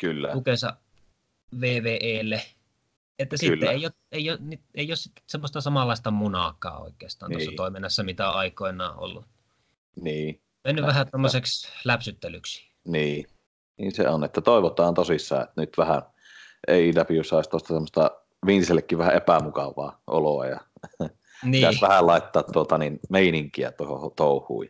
Kyllä. 0.00 0.32
tukensa 0.32 0.76
VVElle. 1.60 2.42
Että 3.18 3.36
Kyllä. 3.40 3.52
sitten 3.52 3.68
ei 3.68 3.86
ole, 3.86 3.92
ei, 4.12 4.30
ole, 4.30 4.38
ei 4.74 4.90
ole 4.90 4.96
semmoista 5.26 5.60
samanlaista 5.60 6.10
munaakaan 6.10 6.82
oikeastaan 6.82 7.30
niin. 7.30 7.38
tuossa 7.38 7.56
toiminnassa, 7.56 8.02
mitä 8.02 8.30
aikoinaan 8.30 8.98
ollut. 8.98 9.24
Niin. 10.00 10.40
Mennyt 10.64 10.86
vähän 10.86 11.10
tämmöiseksi 11.10 11.68
läpsyttelyksi. 11.84 12.70
Niin. 12.86 13.26
Niin 13.78 13.92
se 13.92 14.08
on, 14.08 14.24
että 14.24 14.40
toivotaan 14.40 14.94
tosissaan, 14.94 15.42
että 15.42 15.60
nyt 15.60 15.78
vähän 15.78 16.02
AEW 16.68 17.22
saisi 17.24 17.50
tuosta 17.50 17.68
semmoista 17.68 18.10
Vincellekin 18.46 18.98
vähän 18.98 19.14
epämukavaa 19.14 20.00
oloa 20.06 20.46
ja 20.46 20.60
niin. 21.00 21.52
pitäisi 21.52 21.80
vähän 21.80 22.06
laittaa 22.06 22.42
tuota, 22.42 22.78
niin, 22.78 23.00
meininkiä 23.10 23.72
tuohon 23.72 24.12
touhuun. 24.16 24.66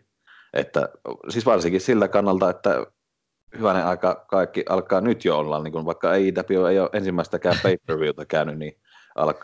Että, 0.53 0.89
siis 1.29 1.47
varsinkin 1.47 1.81
sillä 1.81 2.09
kannalta, 2.09 2.51
että 2.51 2.87
hyvänen 3.59 3.87
aika 3.87 4.25
kaikki 4.29 4.65
alkaa 4.69 5.01
nyt 5.01 5.25
jo 5.25 5.39
olla, 5.39 5.63
niin 5.63 5.73
kun 5.73 5.85
vaikka 5.85 6.11
AEW 6.11 6.67
ei 6.71 6.79
ole 6.79 6.91
ensimmäistäkään 6.93 7.57
pay-per-viewta 7.63 8.27
käynyt, 8.27 8.59
niin 8.59 8.79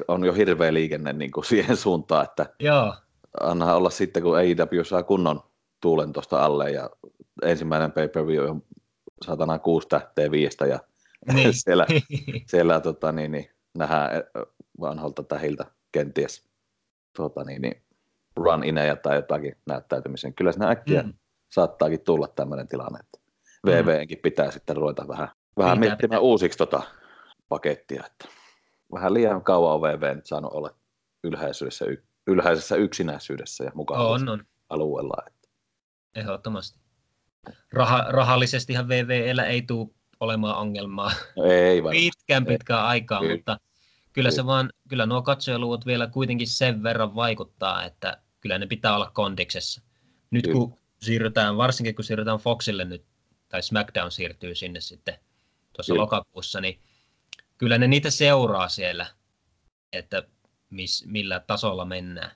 on 0.09 0.25
jo 0.25 0.33
hirveä 0.33 0.75
liikenne 0.75 1.13
niin 1.13 1.31
kuin 1.31 1.45
siihen 1.45 1.77
suuntaan, 1.77 2.25
että 2.25 2.47
Joo. 2.59 2.95
anna 3.41 3.75
olla 3.75 3.91
sitten, 3.91 4.23
kun 4.23 4.37
AEW 4.37 4.85
saa 4.85 5.03
kunnon 5.03 5.41
tuulen 5.81 6.13
tuosta 6.13 6.45
alle 6.45 6.71
ja 6.71 6.91
ensimmäinen 7.43 7.93
pay-per-view 7.93 8.51
on 8.51 8.63
satana 9.25 9.59
kuusi 9.59 9.89
tähteä 9.89 10.31
viistä 10.31 10.67
ja 10.67 10.79
niin. 11.33 11.55
siellä, 11.65 11.87
siellä 12.51 12.81
tota, 12.81 13.13
niin, 13.13 13.33
niin, 13.33 13.51
nähdään 13.79 14.11
vanholta 14.81 15.23
tähiltä 15.23 15.67
kenties 15.93 16.49
tota, 17.17 17.45
niin, 17.45 17.63
niin, 17.63 17.83
run 18.37 18.65
ineja 18.65 18.97
tai 18.97 19.17
jotakin 19.17 19.57
näyttäytymisen. 19.67 20.35
Kyllä 20.35 20.53
siinä 20.53 20.69
äkkiä 20.69 21.03
mm. 21.03 21.13
saattaakin 21.53 22.01
tulla 22.01 22.29
tämmöinen 22.29 22.69
tilanne, 22.69 22.99
että. 23.01 23.24
VVnkin 23.64 24.18
pitää 24.23 24.50
sitten 24.50 24.76
ruveta 24.76 25.09
vähän, 25.09 25.28
vähän 25.56 25.78
pitää, 25.78 25.88
miettimään 25.88 26.18
pitää. 26.18 26.21
uusiksi 26.21 26.59
tota 26.59 26.83
pakettia. 27.49 28.02
Että 28.06 28.28
vähän 28.92 29.14
liian 29.14 29.44
kauan 29.44 29.75
on 29.75 29.83
VV 29.83 30.16
nyt 30.16 30.26
saanut 30.26 30.52
olla 30.52 30.71
ylhäisyydessä, 31.25 31.85
ylhäisessä 32.26 32.76
yksinäisyydessä 32.76 33.64
ja 33.64 33.73
mukaan 33.75 34.06
on, 34.06 34.28
on. 34.28 34.44
alueella. 34.68 35.16
Että. 35.26 35.49
Ehdottomasti. 36.14 36.78
Rah- 37.50 38.09
rahallisestihan 38.09 38.88
VVllä 38.88 39.44
ei 39.44 39.62
tule 39.62 39.88
olemaan 40.21 40.56
ongelmaa 40.56 41.12
no 41.37 41.44
ei 41.44 41.83
pitkään 41.90 42.47
pitkään 42.47 42.85
aikaa, 42.85 43.21
kyllä. 43.21 43.35
mutta 43.35 43.59
kyllä, 44.12 44.30
se 44.30 44.47
vaan, 44.47 44.71
kyllä 44.88 45.06
nuo 45.06 45.23
katsojaluvut 45.23 45.87
vielä 45.87 46.06
kuitenkin 46.06 46.47
sen 46.49 46.83
verran 46.83 47.14
vaikuttaa, 47.14 47.85
että 47.85 48.23
kyllä 48.40 48.59
ne 48.59 48.66
pitää 48.66 48.97
olla 48.97 49.11
kondiksessa. 49.14 49.83
Nyt 50.30 50.44
kyllä. 50.44 50.59
kun 50.59 50.78
siirrytään, 51.02 51.56
varsinkin 51.56 51.94
kun 51.94 52.04
siirrytään 52.04 52.38
Foxille 52.38 52.85
nyt, 52.85 53.04
tai 53.49 53.63
SmackDown 53.63 54.11
siirtyy 54.11 54.55
sinne 54.55 54.81
sitten 54.81 55.19
tuossa 55.73 55.93
kyllä. 55.93 56.03
lokakuussa, 56.03 56.61
niin 56.61 56.81
kyllä 57.59 57.79
ne 57.79 57.89
niitä 57.89 58.11
seuraa 58.11 58.69
siellä, 58.69 59.07
että 59.93 60.23
mis, 60.71 61.05
millä 61.07 61.41
tasolla 61.41 61.85
mennään. 61.85 62.31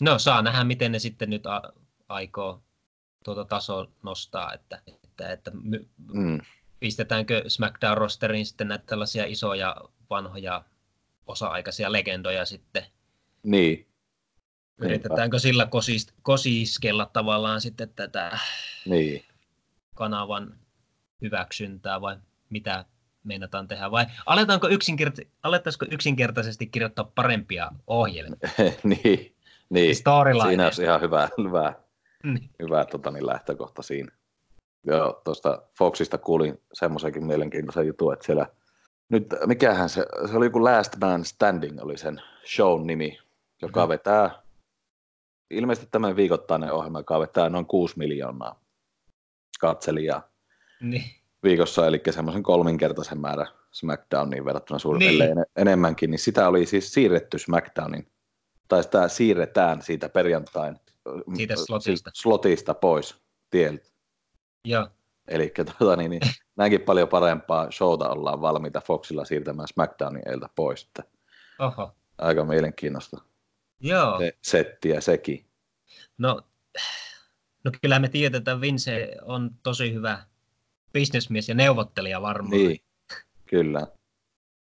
No 0.00 0.18
saa 0.18 0.42
nähdä, 0.42 0.64
miten 0.64 0.92
ne 0.92 0.98
sitten 0.98 1.30
nyt 1.30 1.46
a- 1.46 1.72
aikoo 2.08 2.62
tuota 3.24 3.44
tasoa 3.44 3.86
nostaa, 4.02 4.54
että, 4.54 4.82
että, 4.86 5.32
että 5.32 5.50
my, 5.62 5.88
mm. 6.12 6.40
pistetäänkö 6.80 7.44
SmackDown-rosteriin 7.48 8.44
sitten 8.44 8.68
näitä 8.68 8.84
tällaisia 8.86 9.24
isoja 9.24 9.76
vanhoja 10.10 10.64
osa-aikaisia 11.26 11.92
legendoja 11.92 12.44
sitten. 12.44 12.86
Niin. 13.42 13.88
Yritetäänkö 14.78 15.38
sillä 15.38 15.66
kosis, 15.66 16.14
kosiskella 16.22 17.10
tavallaan 17.12 17.60
sitten 17.60 17.92
tätä 17.96 18.38
niin. 18.86 19.24
Kanavan 19.98 20.54
hyväksyntää 21.22 22.00
vai 22.00 22.16
mitä 22.50 22.84
meinataan 23.24 23.68
tehdä? 23.68 23.90
Vai 23.90 24.06
aletaanko 24.26 24.68
yksinkerta- 24.68 25.88
yksinkertaisesti 25.90 26.66
kirjoittaa 26.66 27.12
parempia 27.14 27.70
ohjelmia? 27.86 28.38
niin, 28.82 29.36
niin. 29.70 29.96
siinä 29.96 30.64
olisi 30.64 30.82
ihan 30.82 31.00
hyvä, 31.00 31.28
hyvä 31.44 31.72
niin. 32.24 32.50
hyvä 32.62 32.84
tota, 32.84 33.10
niin 33.10 33.26
lähtökohta 33.26 33.82
siinä. 33.82 34.12
Joo, 34.86 35.20
tuosta 35.24 35.62
Foxista 35.78 36.18
kuulin 36.18 36.60
semmoisenkin 36.72 37.26
mielenkiintoisen 37.26 37.86
jutun, 37.86 38.12
että 38.12 38.26
siellä 38.26 38.46
nyt, 39.08 39.26
mikähän 39.46 39.88
se, 39.88 40.06
se 40.30 40.36
oli 40.36 40.46
joku 40.46 40.64
Last 40.64 40.96
Man 41.00 41.24
Standing 41.24 41.82
oli 41.82 41.98
sen 41.98 42.22
show 42.54 42.86
nimi, 42.86 43.18
joka 43.62 43.80
mm-hmm. 43.80 43.88
vetää, 43.88 44.42
ilmeisesti 45.50 45.88
tämän 45.90 46.16
viikoittainen 46.16 46.72
ohjelma, 46.72 47.00
joka 47.00 47.20
vetää 47.20 47.48
noin 47.48 47.66
6 47.66 47.98
miljoonaa 47.98 48.60
katselijaa 49.58 50.28
niin. 50.80 51.04
viikossa, 51.42 51.86
eli 51.86 52.02
semmoisen 52.10 52.42
kolminkertaisen 52.42 53.20
määrä 53.20 53.46
SmackDowniin 53.72 54.44
verrattuna 54.44 54.78
suunnilleen 54.78 55.36
niin. 55.36 55.46
enemmänkin, 55.56 56.10
niin 56.10 56.18
sitä 56.18 56.48
oli 56.48 56.66
siis 56.66 56.92
siirretty 56.92 57.38
SmackDownin, 57.38 58.06
tai 58.68 58.82
sitä 58.82 59.08
siirretään 59.08 59.82
siitä 59.82 60.08
perjantain 60.08 60.76
siitä 61.36 61.56
slotista, 61.56 62.10
slotista 62.14 62.74
pois 62.74 63.16
tieltä. 63.50 63.88
Joo. 64.64 64.88
Eli 65.28 65.52
tuota, 65.78 65.96
niin, 65.96 66.10
niin, 66.10 66.22
näinkin 66.56 66.80
paljon 66.80 67.08
parempaa 67.08 67.70
showta 67.70 68.08
ollaan 68.08 68.40
valmiita 68.40 68.80
Foxilla 68.80 69.24
siirtämään 69.24 69.68
SmackDownin 69.68 70.28
eiltä 70.28 70.48
pois. 70.54 70.82
Että 70.82 71.02
Oho. 71.58 71.94
Aika 72.18 72.44
mielenkiintoista 72.44 73.16
Joo. 73.80 74.18
Se, 74.18 74.32
settiä 74.42 75.00
sekin. 75.00 75.44
No, 76.18 76.40
no 77.72 77.78
kyllä 77.82 77.98
me 77.98 78.08
tiedetään, 78.08 78.56
että 78.56 78.60
Vince 78.60 79.16
on 79.22 79.50
tosi 79.62 79.94
hyvä 79.94 80.22
bisnesmies 80.92 81.48
ja 81.48 81.54
neuvottelija 81.54 82.22
varmaan. 82.22 82.50
Niin, 82.50 82.80
kyllä. 83.46 83.86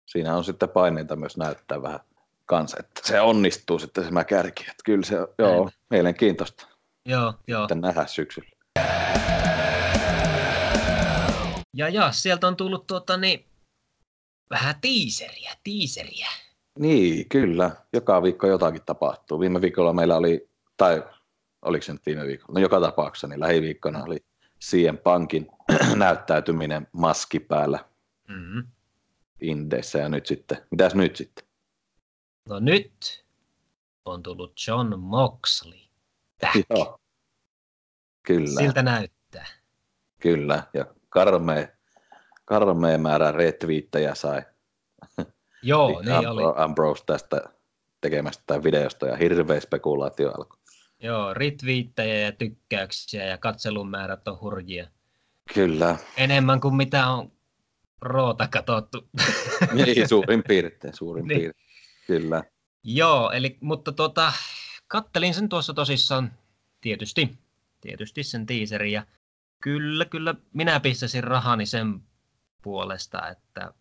Siinä 0.07 0.37
on 0.37 0.45
sitten 0.45 0.69
paineita 0.69 1.17
myös 1.17 1.37
näyttää 1.37 1.83
vähän 1.83 2.01
kanssa, 2.47 2.77
että 2.81 3.01
se 3.05 3.21
onnistuu 3.21 3.79
sitten 3.79 4.05
se 4.05 4.11
kärki. 4.29 4.63
Että 4.63 4.83
kyllä 4.85 5.05
se, 5.05 5.17
joo, 5.39 5.65
Näin. 5.65 5.71
mielenkiintoista. 5.91 6.69
Joo, 7.07 7.35
joo. 7.47 7.63
Sitten 7.63 7.81
nähdä 7.81 8.07
syksyllä. 8.07 8.49
Ja, 11.75 11.89
ja 11.89 12.13
sieltä 12.13 12.49
on 12.49 12.57
tullut 12.57 12.87
tuota, 12.87 13.17
niin, 13.17 13.45
vähän 14.51 14.75
tiiseriä, 14.81 15.53
tiiseriä. 15.65 16.29
Niin, 16.79 17.29
kyllä. 17.29 17.71
Joka 17.93 18.23
viikko 18.23 18.47
jotakin 18.47 18.83
tapahtuu. 18.87 19.41
Viime 19.41 19.61
viikolla 19.61 19.93
meillä 19.93 20.17
oli, 20.17 20.49
tai 20.77 21.03
oliko 21.63 21.83
se 21.83 21.93
nyt 21.93 22.07
viime 22.07 22.27
viikolla, 22.27 22.53
no 22.53 22.61
joka 22.61 22.81
tapauksessa, 22.81 23.27
niin 23.27 23.41
lähiviikkona 23.41 24.05
oli 24.05 24.25
CM 24.65 24.99
Pankin 25.03 25.49
näyttäytyminen 25.97 26.87
maski 26.93 27.41
päällä 27.41 27.85
mm-hmm. 28.29 28.67
Indeissä 29.41 29.99
ja 29.99 30.09
nyt 30.09 30.27
sitten, 30.27 30.59
mitäs 30.71 30.95
nyt 30.95 31.17
sitten? 31.17 31.45
No 32.49 32.59
nyt 32.59 33.25
on 34.05 34.23
tullut 34.23 34.53
John 34.67 34.99
Moxley 34.99 35.81
back. 36.41 36.67
Joo. 36.71 37.01
Kyllä. 38.23 38.61
Siltä 38.61 38.83
näyttää. 38.83 39.47
Kyllä, 40.21 40.63
ja 40.75 40.87
karmea, 41.09 41.69
karmea 42.45 42.99
määrä 42.99 43.33
retweettejä 43.33 44.15
sai. 44.15 44.43
Joo, 45.63 45.89
niin 46.01 46.13
Am- 46.13 46.27
oli. 46.27 46.43
Ambrose 46.57 47.05
tästä 47.05 47.43
tekemästä 48.01 48.63
videosta 48.63 49.07
ja 49.07 49.17
hirveä 49.17 49.61
spekulaatio 49.61 50.29
alkoi. 50.29 50.59
Joo, 51.03 51.35
retweettejä 51.35 52.19
ja 52.19 52.33
tykkäyksiä 52.33 53.25
ja 53.25 53.39
katselun 53.39 53.91
määrät 53.91 54.29
on 54.29 54.41
hurjia. 54.41 54.89
Kyllä. 55.55 55.97
Enemmän 56.17 56.61
kuin 56.61 56.77
mitä 56.77 57.07
on 57.07 57.33
roota 58.01 58.49
katsottu. 58.49 59.09
niin, 59.73 60.09
suurin 60.09 60.43
piirtein, 60.49 60.95
suurin 60.97 61.27
niin. 61.27 61.41
piirtein, 61.41 61.67
kyllä. 62.07 62.45
Joo, 62.85 63.31
eli, 63.31 63.59
mutta 63.61 63.93
tota, 63.93 64.33
kattelin 64.89 65.35
sen 65.35 65.49
tuossa 65.49 65.75
tosissaan 65.75 66.33
tietysti, 66.81 67.39
tietysti 67.81 68.23
sen 68.23 68.47
tiiserin 68.47 68.93
ja 68.93 69.07
kyllä, 69.63 70.05
kyllä 70.05 70.35
minä 70.53 70.81
pistäisin 70.81 71.25
rahani 71.25 71.67
sen 71.67 72.01
puolesta, 72.63 73.29
että 73.29 73.75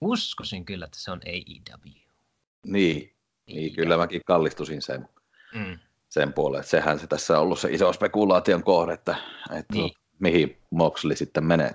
uskoisin 0.00 0.64
kyllä, 0.64 0.84
että 0.84 0.98
se 0.98 1.10
on 1.10 1.20
AEW. 1.26 1.92
Niin, 2.66 3.12
niin 3.46 3.74
kyllä 3.74 3.96
mäkin 3.96 4.20
kallistusin 4.26 4.82
sen, 4.82 5.08
mm. 5.54 5.78
Sen 6.12 6.32
puolelle. 6.32 6.64
Sehän 6.64 6.98
se 6.98 7.06
tässä 7.06 7.36
on 7.36 7.42
ollut 7.42 7.58
se 7.58 7.70
iso 7.70 7.92
spekulaation 7.92 8.64
kohde, 8.64 8.92
että, 8.92 9.16
että 9.58 9.74
niin. 9.74 9.92
mihin 10.18 10.56
Moxley 10.70 11.16
sitten 11.16 11.44
menee. 11.44 11.70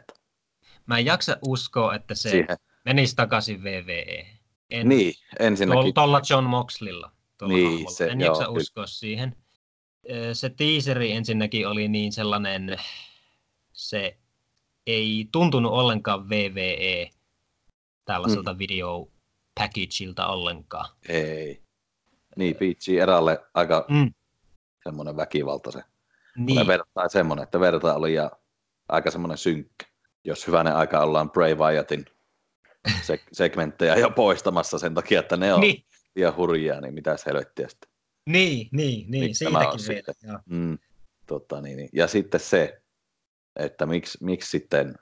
Mä 0.85 0.97
en 0.97 1.05
jaksa 1.05 1.37
uskoa, 1.47 1.95
että 1.95 2.15
se 2.15 2.29
Siihen. 2.29 2.57
menisi 2.85 3.15
takaisin 3.15 3.63
VVE. 3.63 4.27
En, 4.69 4.89
niin, 4.89 5.13
ensinnäkin. 5.39 5.93
Tuolla 5.93 6.21
John 6.29 6.43
Moxlilla. 6.45 7.11
Niin, 7.47 7.93
se, 7.93 8.07
en 8.07 8.19
jaksa 8.19 8.43
joo, 8.43 8.51
uskoa 8.51 8.83
kyllä. 8.83 8.87
siihen. 8.87 9.35
Se 10.33 10.49
teaseri 10.49 11.11
ensinnäkin 11.11 11.67
oli 11.67 11.87
niin 11.87 12.11
sellainen, 12.13 12.77
se 13.73 14.17
ei 14.87 15.29
tuntunut 15.31 15.71
ollenkaan 15.71 16.29
VVE 16.29 17.09
tällaiselta 18.05 18.53
mm. 18.53 18.59
video 18.59 19.07
packageilta 19.55 20.27
ollenkaan. 20.27 20.89
Ei. 21.09 21.61
Niin, 22.35 22.55
Peachy 22.55 22.99
erälle 22.99 23.39
aika 23.53 23.85
mm. 23.89 24.13
Semmoinen 24.87 25.17
väkivaltaisen. 25.17 25.83
Niin. 26.37 26.67
Verta, 26.67 27.09
semmoinen, 27.09 27.43
että 27.43 27.59
verta 27.59 27.95
oli 27.95 28.13
ja 28.13 28.31
aika 28.89 29.11
semmoinen 29.11 29.37
synkkä. 29.37 29.85
Jos 30.23 30.47
hyvänen 30.47 30.75
aika 30.75 30.99
ollaan 30.99 31.31
Bray 31.31 31.55
Wyattin 31.55 32.05
se- 33.01 33.19
segmenttejä 33.31 33.95
jo 33.95 34.09
poistamassa 34.09 34.79
sen 34.79 34.93
takia, 34.93 35.19
että 35.19 35.37
ne 35.37 35.53
on 35.53 35.61
niin. 35.61 35.83
liian 36.15 36.35
hurjia, 36.35 36.81
niin 36.81 36.93
mitä 36.93 37.15
helvettiä 37.25 37.67
sitten. 37.67 37.89
Niin, 38.29 38.69
niin, 38.71 39.11
niin, 39.11 39.23
Miksi 39.23 39.45
siitäkin 39.77 40.15
vielä. 40.23 40.39
Mm, 40.45 40.77
tota, 41.27 41.61
niin, 41.61 41.77
niin. 41.77 41.89
Ja 41.93 42.07
sitten 42.07 42.39
se, 42.39 42.81
että 43.55 43.85
miksi, 43.85 44.17
miksi 44.21 44.49
sitten 44.49 44.95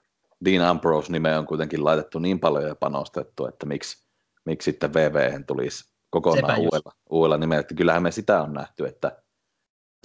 Dean 0.45 0.65
Ambrose 0.65 1.11
nime 1.11 1.37
on 1.37 1.45
kuitenkin 1.45 1.85
laitettu 1.85 2.19
niin 2.19 2.39
paljon 2.39 2.67
ja 2.67 2.75
panostettu, 2.75 3.45
että 3.45 3.65
miksi, 3.65 4.07
miksi 4.45 4.71
sitten 4.71 4.93
VV 4.93 5.43
tulisi 5.47 5.89
kokonaan 6.09 6.59
uudella, 6.59 6.91
uudella 7.09 7.37
nimellä. 7.37 7.59
Että 7.59 7.75
kyllähän 7.75 8.03
me 8.03 8.11
sitä 8.11 8.41
on 8.41 8.53
nähty, 8.53 8.87
että 8.87 9.23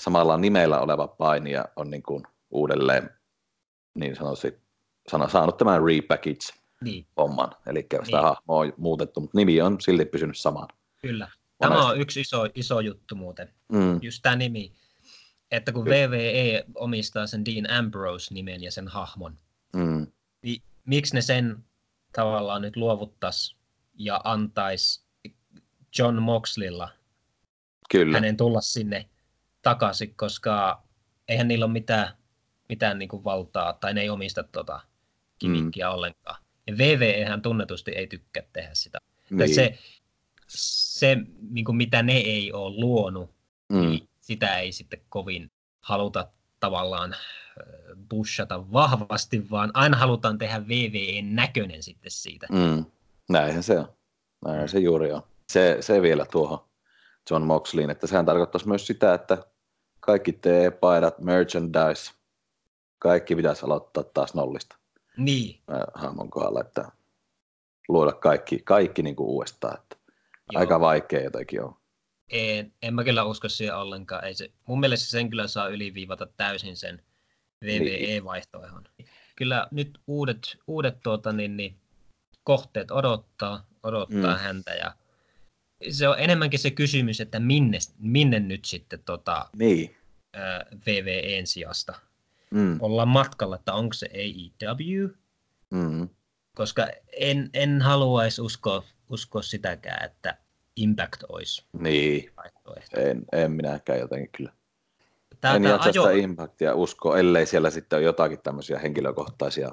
samalla 0.01 0.37
nimellä 0.37 0.81
oleva 0.81 1.09
painija 1.09 1.65
on 1.77 1.91
niin 1.91 2.03
kuin 2.03 2.23
uudelleen 2.51 3.11
niin 3.95 4.17
sanoisin, 4.17 4.53
sana, 5.11 5.29
saanut 5.29 5.57
tämän 5.57 5.83
repackage 5.85 6.61
niin. 6.81 7.07
homman, 7.17 7.51
eli 7.67 7.81
sitä 7.81 8.17
niin. 8.17 8.23
hahmoa 8.23 8.61
on 8.61 8.73
muutettu, 8.77 9.21
mutta 9.21 9.39
nimi 9.39 9.61
on 9.61 9.81
silti 9.81 10.05
pysynyt 10.05 10.39
samana. 10.39 10.69
Kyllä. 11.03 11.29
Tämä 11.59 11.87
on 11.87 12.01
yksi 12.01 12.21
iso, 12.21 12.47
iso 12.55 12.81
juttu 12.81 13.15
muuten, 13.15 13.55
mm. 13.73 13.99
just 14.03 14.23
tämä 14.23 14.37
nimi, 14.37 14.73
että 15.51 15.73
kun 15.73 15.85
Kyllä. 15.85 15.97
VVE 15.97 16.65
omistaa 16.75 17.27
sen 17.27 17.45
Dean 17.45 17.71
Ambrose-nimen 17.71 18.63
ja 18.63 18.73
sen 18.73 18.89
hahmon, 18.89 19.39
mm. 19.73 20.07
niin 20.43 20.63
miksi 20.85 21.15
ne 21.15 21.21
sen 21.21 21.65
tavallaan 22.13 22.63
nyt 22.63 22.77
luovuttaisi 22.77 23.57
ja 23.95 24.21
antaisi 24.25 25.05
John 25.99 26.23
Moxlilla 26.23 26.89
Kyllä. 27.91 28.17
hänen 28.17 28.37
tulla 28.37 28.61
sinne 28.61 29.09
takaisin, 29.63 30.15
koska 30.17 30.83
eihän 31.29 31.49
niillä 31.49 31.65
ole 31.65 31.73
mitään, 31.73 32.15
mitään 32.69 32.99
niin 32.99 33.09
kuin 33.09 33.25
valtaa, 33.25 33.73
tai 33.73 33.95
ne 33.95 34.01
ei 34.01 34.11
omista 34.11 34.43
tota 34.43 34.81
kimikkiä 35.39 35.89
mm. 35.89 35.95
ollenkaan. 35.95 36.43
Ja 36.67 36.79
VVEhän 36.79 37.43
tunnetusti 37.43 37.91
ei 37.91 38.07
tykkää 38.07 38.43
tehdä 38.53 38.71
sitä. 38.73 38.99
Niin. 39.31 39.55
Se, 39.55 39.79
se 40.49 41.17
niin 41.51 41.65
kuin 41.65 41.77
mitä 41.77 42.03
ne 42.03 42.17
ei 42.17 42.53
ole 42.53 42.81
luonut, 42.81 43.35
mm. 43.73 43.81
niin 43.81 44.09
sitä 44.21 44.59
ei 44.59 44.73
sitten 44.73 45.01
kovin 45.09 45.51
haluta 45.81 46.29
tavallaan 46.61 47.15
pushata 48.09 48.73
vahvasti, 48.73 49.51
vaan 49.51 49.71
aina 49.75 49.97
halutaan 49.97 50.39
tehdä 50.39 50.69
VVEn 50.69 51.35
näköinen 51.37 51.83
sitten 51.83 52.11
siitä. 52.11 52.47
Mm. 52.53 52.85
Näinhän 53.29 53.63
se 53.63 53.79
on. 53.79 53.89
Näinhän 54.45 54.69
se 54.69 54.79
juuri 54.79 55.13
on. 55.13 55.23
Se, 55.53 55.77
se 55.81 56.03
vielä 56.03 56.27
tuohon 56.33 56.70
John 57.31 57.43
Moxleyin, 57.43 57.91
että 57.91 58.07
sehän 58.07 58.27
tarkoittaisi 58.27 58.69
myös 58.69 58.87
sitä, 58.87 59.15
että 59.15 59.39
kaikki 60.01 60.33
T-paidat, 60.33 61.19
merchandise, 61.19 62.13
kaikki 62.99 63.37
pitäisi 63.37 63.67
aloittaa 63.67 64.05
taas 64.05 64.35
nollista. 64.35 64.77
Niin. 65.17 65.61
Hahmon 65.95 66.31
kohdalla, 66.31 66.61
että 66.61 66.93
luoda 67.89 68.13
kaikki, 68.13 68.59
kaikki 68.65 69.03
niin 69.03 69.17
kuin 69.17 69.29
uudestaan. 69.29 69.79
Että 69.79 69.97
aika 70.55 70.81
vaikea 70.81 71.23
jotenkin 71.23 71.63
on. 71.63 71.77
En, 72.31 72.73
en 72.83 72.95
mä 72.95 73.05
kyllä 73.05 73.25
usko 73.25 73.49
siihen 73.49 73.77
ollenkaan. 73.77 74.25
Ei 74.25 74.35
se, 74.35 74.51
mun 74.67 74.81
mielestä 74.81 75.11
sen 75.11 75.31
kyllä 75.31 75.47
saa 75.47 75.69
yliviivata 75.69 76.27
täysin 76.37 76.77
sen 76.77 77.03
VVE-vaihtoehdon. 77.65 78.85
Niin. 78.99 79.09
Kyllä 79.37 79.69
nyt 79.71 80.01
uudet, 80.07 80.59
uudet 80.67 81.01
tuota, 81.03 81.33
niin, 81.33 81.57
niin, 81.57 81.77
kohteet 82.45 82.91
odottaa, 82.91 83.67
odottaa 83.83 84.35
mm. 84.35 84.41
häntä 84.41 84.75
ja 84.75 84.95
se 85.91 86.09
on 86.09 86.19
enemmänkin 86.19 86.59
se 86.59 86.71
kysymys, 86.71 87.21
että 87.21 87.41
minne, 87.41 87.79
minne 87.99 88.41
nyt 88.41 88.65
sitten 88.65 89.03
tota, 89.05 89.49
niin. 89.59 89.97
VVEn 90.87 91.47
sijasta 91.47 91.95
mm. 92.51 92.79
ollaan 92.81 93.09
matkalla, 93.09 93.57
että 93.57 93.75
onko 93.75 93.93
se 93.93 94.09
AEW, 94.15 95.09
mm. 95.71 96.09
koska 96.55 96.89
en, 97.13 97.51
en 97.55 97.83
haluaisi 97.83 98.43
uskoa, 98.43 98.83
uskoa 99.11 99.43
sitäkään, 99.43 100.05
että 100.05 100.37
Impact 100.77 101.23
olisi 101.29 101.65
niin. 101.73 102.31
En, 102.97 103.25
en 103.33 103.53
minäkään 103.53 103.99
jotenkin 103.99 104.31
kyllä. 104.37 104.53
Tää, 105.41 105.57
en 105.57 105.65
jaksa 105.65 105.91
ajo... 105.91 106.03
sitä 106.03 106.15
Impactia 106.15 106.75
usko, 106.75 107.17
ellei 107.17 107.47
siellä 107.47 107.71
sitten 107.71 107.97
ole 107.97 108.05
jotakin 108.05 108.43
tämmöisiä 108.43 108.79
henkilökohtaisia 108.79 109.71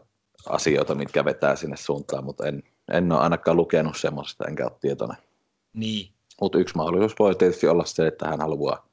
asioita, 0.50 0.96
mitkä 0.96 1.26
vetää 1.26 1.56
sinne 1.56 1.78
suuntaan, 1.78 2.24
mutta 2.24 2.48
en, 2.48 2.64
en 2.92 3.12
ole 3.12 3.22
ainakaan 3.22 3.58
lukenut 3.58 3.98
semmoista, 3.98 4.46
enkä 4.48 4.64
ole 4.64 4.78
tietoinen. 4.82 5.18
Niin. 5.78 6.14
Mutta 6.42 6.58
yksi 6.58 6.76
mahdollisuus 6.76 7.20
voi 7.20 7.36
tietysti 7.36 7.68
olla 7.68 7.86
se, 7.86 8.08
että 8.08 8.28
hän 8.28 8.42
haluaa 8.42 8.90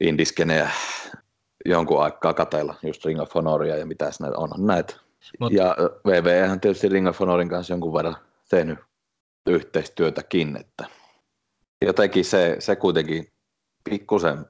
indiskenejä 0.00 0.70
jonkun 1.64 2.02
aikaa 2.02 2.34
katella, 2.34 2.74
just 2.82 3.04
Ring 3.04 3.20
of 3.20 3.34
Honoria 3.34 3.76
ja 3.76 3.86
mitä 3.86 4.10
näitä 4.20 4.38
on 4.38 4.66
näitä. 4.66 4.96
Mut... 5.40 5.52
Ja 5.52 5.76
VV 6.06 6.50
on 6.52 6.60
tietysti 6.60 6.88
Ring 6.88 7.08
of 7.08 7.20
Honorin 7.20 7.48
kanssa 7.48 7.72
jonkun 7.72 7.94
verran 7.94 8.16
tehnyt 8.50 8.78
yhteistyötäkin, 9.46 10.56
että 10.56 10.86
jotenkin 11.84 12.24
se, 12.24 12.56
se 12.58 12.76
kuitenkin 12.76 13.32
pikkusen 13.90 14.46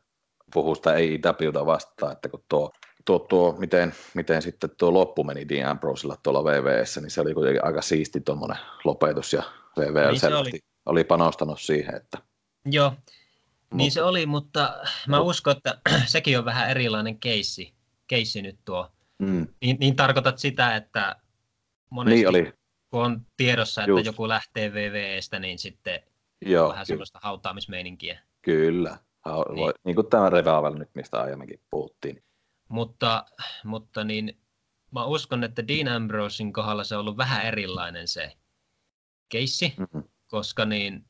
puhuu 0.54 0.74
sitä 0.74 0.94
ei 0.94 1.20
IWta 1.42 1.66
vastaan, 1.66 2.12
että 2.12 2.28
kun 2.28 2.44
tuo, 2.48 2.70
tuo, 3.04 3.18
tuo 3.18 3.54
miten, 3.58 3.94
miten 4.14 4.42
sitten 4.42 4.70
tuo 4.78 4.92
loppu 4.94 5.24
meni 5.24 5.48
Dean 5.48 5.70
Ambrosella 5.70 6.16
tuolla 6.22 6.44
VVssä, 6.44 7.00
niin 7.00 7.11
se 7.11 7.20
oli 7.20 7.35
kuitenkin 7.35 7.64
aika 7.64 7.82
siisti 7.82 8.20
tuommoinen 8.20 8.58
lopetus 8.85 9.32
ja 9.32 9.42
VV 9.78 10.11
niin 10.11 10.35
oli. 10.35 10.71
Oli 10.86 11.04
panostanut 11.04 11.60
siihen, 11.60 11.94
että 11.94 12.18
Joo, 12.64 12.92
niin 13.74 13.90
se 13.90 14.02
oli, 14.02 14.26
mutta 14.26 14.76
mä 15.08 15.20
uskon, 15.20 15.56
että 15.56 15.80
sekin 16.06 16.38
on 16.38 16.44
vähän 16.44 16.70
erilainen 16.70 17.20
keissi, 17.20 17.74
keissi 18.06 18.42
nyt 18.42 18.58
tuo. 18.64 18.90
Mm. 19.18 19.46
Niin, 19.60 19.76
niin 19.80 19.96
tarkoitat 19.96 20.38
sitä, 20.38 20.76
että 20.76 21.16
monesti 21.90 22.14
niin 22.14 22.28
oli. 22.28 22.52
kun 22.90 23.04
on 23.04 23.26
tiedossa, 23.36 23.82
että 23.82 23.90
Just. 23.90 24.06
joku 24.06 24.28
lähtee 24.28 24.72
VVEstä, 24.72 25.38
niin 25.38 25.58
sitten 25.58 26.00
Joo, 26.46 26.68
vähän 26.68 26.74
kyllä. 26.74 26.84
sellaista 26.84 27.18
hautaamismeininkiä. 27.22 28.20
Kyllä, 28.42 28.98
ha- 29.24 29.44
niin. 29.48 29.56
Voi, 29.56 29.72
niin 29.84 29.94
kuin 29.94 30.06
tämä 30.06 30.30
Revival 30.30 30.74
nyt, 30.74 30.90
mistä 30.94 31.20
aiemminkin 31.20 31.60
puhuttiin. 31.70 32.22
Mutta, 32.68 33.24
mutta 33.64 34.04
niin, 34.04 34.38
mä 34.90 35.04
uskon, 35.04 35.44
että 35.44 35.68
Dean 35.68 35.88
Ambrosin 35.88 36.52
kohdalla 36.52 36.84
se 36.84 36.94
on 36.94 37.00
ollut 37.00 37.16
vähän 37.16 37.46
erilainen 37.46 38.08
se 38.08 38.32
keissi, 39.28 39.74
mm-hmm. 39.78 40.02
Koska 40.32 40.64
niin, 40.64 41.04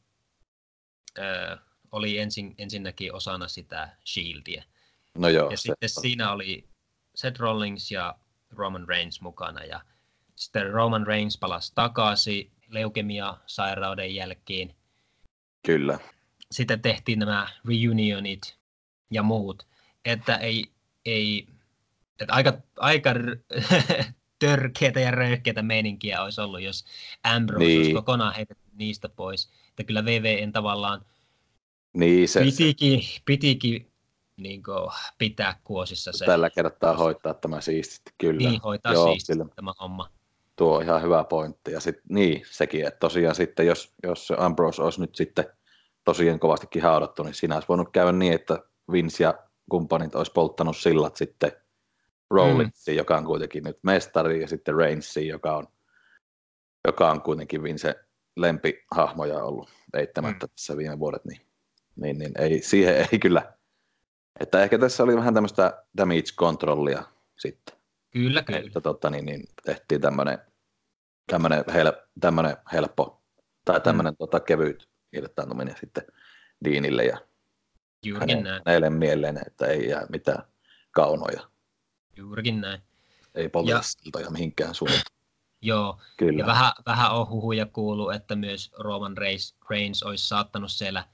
äh, 1.18 1.58
oli 1.92 2.18
ensin, 2.18 2.54
ensinnäkin 2.58 3.14
osana 3.14 3.48
sitä 3.48 3.96
Shieldia. 4.06 4.62
No 5.18 5.28
joo, 5.28 5.50
ja 5.50 5.56
sitten 5.56 5.90
on. 5.96 6.02
siinä 6.02 6.32
oli 6.32 6.68
Seth 7.14 7.40
Rollins 7.40 7.90
ja 7.90 8.14
Roman 8.50 8.88
Reigns 8.88 9.20
mukana. 9.20 9.64
Ja 9.64 9.80
sitten 10.37 10.70
Roman 10.70 11.06
Reigns 11.06 11.38
palasi 11.38 11.72
takaisin 11.74 12.50
leukemia-sairauden 12.68 14.14
jälkeen. 14.14 14.74
Kyllä. 15.66 15.98
Sitten 16.50 16.82
tehtiin 16.82 17.18
nämä 17.18 17.48
reunionit 17.68 18.58
ja 19.11 19.22
muut. 19.22 19.66
Että 20.04 20.37
ei, 20.37 20.64
ei 21.04 21.46
että 22.20 22.35
aika, 22.35 22.52
aika 22.76 23.11
törkeitä 24.46 25.00
ja 25.00 25.11
röyhkeitä 25.11 25.62
meininkiä 25.62 26.22
olisi 26.22 26.40
ollut, 26.40 26.61
jos 26.61 26.85
Ambrose 27.24 27.64
niin. 27.64 27.78
olisi 27.78 27.92
kokonaan 27.92 28.35
heitetty 28.35 28.62
niistä 28.72 29.08
pois. 29.08 29.50
Että 29.68 29.85
kyllä 29.85 30.04
VVN 30.04 30.52
tavallaan 30.52 31.04
niin, 31.92 32.28
se, 32.28 32.40
pitikin, 32.40 33.00
pitikin 33.24 33.92
niin 34.37 34.62
kuin, 34.62 34.90
pitää 35.18 35.61
kuosissa 35.64 36.12
se. 36.12 36.24
Tällä 36.24 36.50
kertaa 36.50 36.96
hoitaa 36.96 37.35
tämä 37.35 37.61
siististi, 37.61 38.11
kyllä. 38.18 38.50
Niin, 38.50 38.61
hoitaa 38.61 38.92
Joo, 38.92 39.06
siististi 39.06 39.32
kyllä. 39.32 39.54
tämä 39.54 39.72
homma. 39.80 40.11
tuo 40.56 40.76
on 40.76 40.82
ihan 40.82 41.02
hyvä 41.02 41.24
pointti. 41.24 41.72
Ja 41.72 41.80
sitten 41.80 42.04
niin, 42.08 42.42
sekin, 42.50 42.87
että 42.87 42.98
tosiaan 42.98 43.35
sitten, 43.35 43.66
jos, 43.66 43.92
jos 44.02 44.32
Ambrose 44.38 44.82
olisi 44.82 45.00
nyt 45.00 45.14
sitten 45.16 45.44
tosiaan 46.04 46.38
kovastikin 46.38 46.82
haudattu, 46.82 47.22
niin 47.22 47.35
siinä 47.35 47.54
olisi 47.54 47.68
voinut 47.68 47.88
käydä 47.92 48.12
niin, 48.12 48.32
että 48.32 48.58
Vince 48.92 49.24
ja 49.24 49.35
kumppanit 49.70 50.14
olisi 50.14 50.32
polttanut 50.32 50.76
sillat 50.76 51.16
sitten 51.16 51.52
Rollinsiin, 52.30 52.94
mm. 52.94 52.98
joka 52.98 53.16
on 53.16 53.24
kuitenkin 53.24 53.64
nyt 53.64 53.78
mestari, 53.82 54.40
ja 54.40 54.48
sitten 54.48 54.76
Reignsiin, 54.76 55.28
joka 55.28 55.56
on, 55.56 55.66
joka 56.87 57.11
on 57.11 57.22
kuitenkin 57.22 57.62
Vince 57.62 57.94
lempihahmoja 58.37 59.45
ollut 59.45 59.68
eittämättä 59.95 60.47
mm. 60.47 60.51
tässä 60.51 60.77
viime 60.77 60.99
vuodet, 60.99 61.25
niin, 61.25 61.40
niin, 61.97 62.18
niin 62.18 62.33
ei, 62.38 62.62
siihen 62.62 63.09
ei 63.12 63.18
kyllä. 63.18 63.53
Että 64.40 64.62
ehkä 64.62 64.79
tässä 64.79 65.03
oli 65.03 65.16
vähän 65.16 65.35
tämmöistä 65.35 65.85
damage 65.97 66.33
controllia 66.37 67.05
sitten. 67.38 67.77
Kyllä, 68.11 68.42
kyllä. 68.42 68.61
Että 68.61 68.81
tota, 68.81 69.11
niin, 69.11 69.25
niin, 69.27 69.45
tehtiin 69.64 70.01
tämmöinen 70.01 70.38
tämmöinen, 71.27 71.64
hel, 71.75 71.92
tämmöinen 72.21 72.57
helppo 72.73 73.23
tai 73.64 73.81
tämmöinen 73.81 74.12
mm. 74.12 74.16
tota, 74.16 74.40
kevyt 74.40 74.88
irtaantuminen 75.12 75.77
sitten 75.81 76.05
Diinille 76.64 77.05
ja 77.05 77.18
Juurikin 78.05 78.42
näin. 78.42 78.62
hänelle 78.66 78.90
mieleen, 78.90 79.40
että 79.47 79.66
ei 79.66 79.88
jää 79.88 80.07
mitään 80.09 80.45
kaunoja. 80.90 81.51
Juurikin 82.16 82.61
näin. 82.61 82.81
Ei 83.35 83.49
polteta 83.49 84.21
ja... 84.21 84.31
mihinkään 84.31 84.75
suuntaan. 84.75 85.03
Joo, 85.62 86.01
Kyllä. 86.16 86.38
ja 86.38 86.46
vähän, 86.46 86.72
vähän 86.87 87.12
on 87.12 87.29
huhuja 87.29 87.66
kuulu, 87.66 88.11
että 88.11 88.37
myös 88.37 88.72
Roman 88.79 89.16
Reigns, 89.16 89.57
Reigns 89.70 90.03
olisi 90.03 90.29
saattanut 90.29 90.72
siellä 90.72 91.05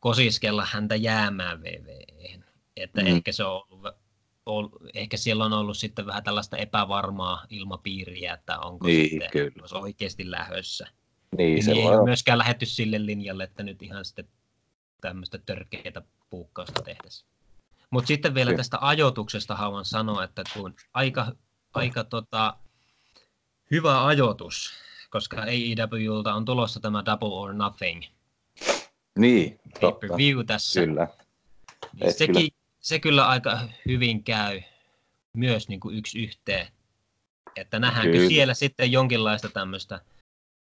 kosiskella 0.00 0.66
häntä 0.70 0.96
jäämään 0.96 1.62
VVEen. 1.62 2.44
Että 2.76 3.00
mm. 3.00 3.06
ehkä, 3.06 3.32
se 3.32 3.44
on 3.44 3.62
ollut, 3.70 3.94
ollut, 4.46 4.72
ehkä 4.94 5.16
siellä 5.16 5.44
on 5.44 5.52
ollut 5.52 5.76
sitten 5.76 6.06
vähän 6.06 6.24
tällaista 6.24 6.56
epävarmaa 6.56 7.46
ilmapiiriä, 7.50 8.34
että 8.34 8.58
onko 8.58 8.86
niin, 8.86 9.10
sitten 9.10 9.30
kyllä. 9.30 9.80
oikeasti 9.80 10.30
lähössä. 10.30 10.86
Niin, 11.38 11.54
niin 11.54 11.64
se 11.64 11.72
ei 11.72 11.86
ole 11.86 12.04
myöskään 12.04 12.38
lähetty 12.38 12.66
sille 12.66 13.06
linjalle, 13.06 13.44
että 13.44 13.62
nyt 13.62 13.82
ihan 13.82 14.04
sitten 14.04 14.28
tämmöistä 15.00 15.38
törkeitä 15.46 16.02
puukkausta 16.30 16.82
tehdessä. 16.82 17.26
Mutta 17.90 18.08
sitten 18.08 18.34
vielä 18.34 18.54
tästä 18.54 18.78
ajoituksesta 18.80 19.56
haluan 19.56 19.84
sanoa, 19.84 20.24
että 20.24 20.42
kun 20.54 20.74
aika, 20.94 21.32
aika 21.74 22.04
tota, 22.04 22.56
hyvä 23.72 24.06
ajoitus, 24.06 24.72
koska 25.10 25.36
AEWlta 25.40 26.34
on 26.34 26.44
tulossa 26.44 26.80
tämä 26.80 27.02
Double 27.06 27.28
or 27.28 27.54
Nothing. 27.54 28.02
Niin, 29.18 29.60
totta. 29.80 30.16
View 30.16 30.44
tässä. 30.46 30.80
Kyllä. 30.80 31.08
Niin 32.00 32.12
sekin, 32.12 32.34
kyllä. 32.34 32.48
Se 32.80 32.98
kyllä 32.98 33.28
aika 33.28 33.58
hyvin 33.86 34.24
käy 34.24 34.62
myös 35.36 35.68
niin 35.68 35.80
kuin 35.80 35.98
yksi 35.98 36.22
yhteen. 36.22 36.66
Että 37.56 37.78
nähdäänkö 37.78 38.12
kyllä. 38.12 38.28
siellä 38.28 38.54
sitten 38.54 38.92
jonkinlaista 38.92 39.48
tämmöistä 39.48 40.00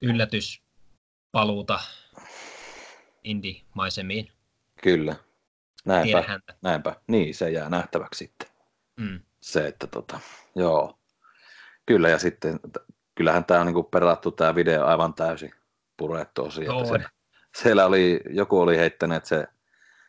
yllätyspaluuta 0.01 1.79
indie-maisemiin. 3.23 4.31
Kyllä. 4.83 5.15
Näinpä, 5.85 6.39
näinpä. 6.61 6.95
Niin, 7.07 7.35
se 7.35 7.51
jää 7.51 7.69
nähtäväksi 7.69 8.17
sitten. 8.17 8.49
Mm. 8.99 9.19
Se, 9.41 9.67
että 9.67 9.87
tota, 9.87 10.19
joo. 10.55 10.98
Kyllä, 11.89 12.09
ja 12.09 12.19
sitten 12.19 12.59
kyllähän 13.15 13.45
tämä 13.45 13.59
on 13.59 13.65
niinku 13.65 13.83
perattu 13.83 14.31
tämä 14.31 14.55
video 14.55 14.85
aivan 14.85 15.13
täysin 15.13 15.51
purettu 15.97 16.45
osia. 16.45 16.85
Siellä, 16.85 17.09
siellä, 17.61 17.85
oli, 17.85 18.21
joku 18.29 18.59
oli 18.59 18.77
heittänyt, 18.77 19.17
että 19.17 19.29
se, 19.29 19.47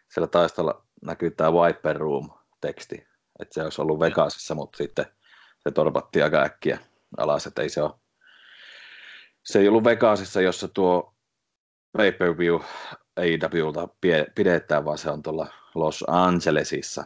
siellä 0.09 0.27
taistalla 0.27 0.85
näkyy 1.03 1.31
tämä 1.31 1.53
Viper 1.53 1.97
Room-teksti, 1.97 3.07
että 3.41 3.55
se 3.55 3.63
olisi 3.63 3.83
ollut 3.83 4.01
Vegasissa, 4.01 4.55
mutta 4.55 4.77
sitten 4.77 5.07
se 5.59 5.71
torpattiin 5.71 6.25
aika 6.25 6.43
äkkiä 6.43 6.79
alas, 7.17 7.47
että 7.47 7.63
ei 7.63 7.69
se 7.69 7.83
ole, 7.83 7.93
se 9.43 9.59
ei 9.59 9.69
ollut 9.69 9.85
Vegasissa, 9.85 10.41
jossa 10.41 10.69
tuo 10.69 11.15
pay-per-view 11.97 12.61
AEWlta 13.17 13.89
pidetään, 14.35 14.85
vaan 14.85 14.99
se 14.99 15.11
on 15.11 15.23
tuolla 15.23 15.47
Los 15.75 16.05
Angelesissa. 16.09 17.05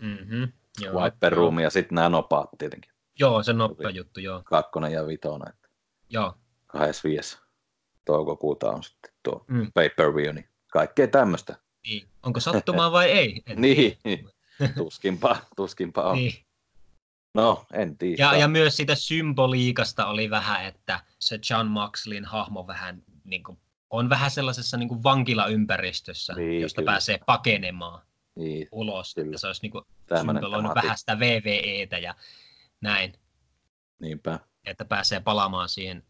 Mm-hmm, 0.00 0.52
joo, 0.80 1.04
Viper 1.04 1.32
Room 1.32 1.58
ja 1.58 1.70
sitten 1.70 1.96
nämä 1.96 2.08
nopaat 2.08 2.50
tietenkin. 2.58 2.91
Joo, 3.22 3.42
se 3.42 3.52
nopea 3.52 3.90
juttu, 3.90 4.20
joo. 4.20 4.42
Kakkonen 4.44 4.92
ja 4.92 5.06
vitonen. 5.06 5.48
Että 5.48 5.68
joo. 6.10 6.34
25. 6.66 7.38
toukokuuta 8.04 8.70
on 8.70 8.82
sitten 8.82 9.10
tuo 9.22 9.44
mm. 9.48 9.72
pay-per-view, 9.74 10.34
niin 10.34 10.48
kaikkea 10.72 11.08
tämmöistä. 11.08 11.56
Niin. 11.86 12.08
Onko 12.22 12.40
sattumaa 12.40 12.92
vai 12.92 13.10
ei? 13.10 13.42
En 13.46 13.60
niin, 13.62 13.98
tuskinpa, 14.76 15.36
tuskinpa 15.56 16.02
on. 16.02 16.16
Niin. 16.16 16.32
No, 17.34 17.64
en 17.72 17.98
tiedä. 17.98 18.22
Ja, 18.22 18.36
ja 18.36 18.48
myös 18.48 18.76
sitä 18.76 18.94
symboliikasta 18.94 20.06
oli 20.06 20.30
vähän, 20.30 20.64
että 20.64 21.00
se 21.18 21.38
John 21.50 21.66
Maxlin 21.66 22.24
hahmo 22.24 22.66
vähän 22.66 23.02
niin 23.24 23.42
kuin, 23.42 23.58
on 23.90 24.08
vähän 24.08 24.30
sellaisessa 24.30 24.76
niin 24.76 24.88
kuin 24.88 25.02
vankilaympäristössä, 25.02 26.32
niin, 26.32 26.60
josta 26.60 26.80
kyllä. 26.80 26.92
pääsee 26.92 27.18
pakenemaan 27.26 28.02
niin, 28.36 28.68
ulos. 28.72 29.14
Kyllä. 29.14 29.26
Että 29.26 29.38
se 29.38 29.46
olisi 29.46 29.62
niin 29.62 29.72
kuin 29.72 29.84
symboloinut 30.20 30.74
vähän 30.74 30.98
sitä 30.98 31.18
VVEtä 31.18 31.98
ja 31.98 32.14
näin. 32.82 33.12
Niinpä. 34.00 34.38
Että 34.64 34.84
pääsee 34.84 35.20
palaamaan 35.20 35.68
siihen, 35.68 36.02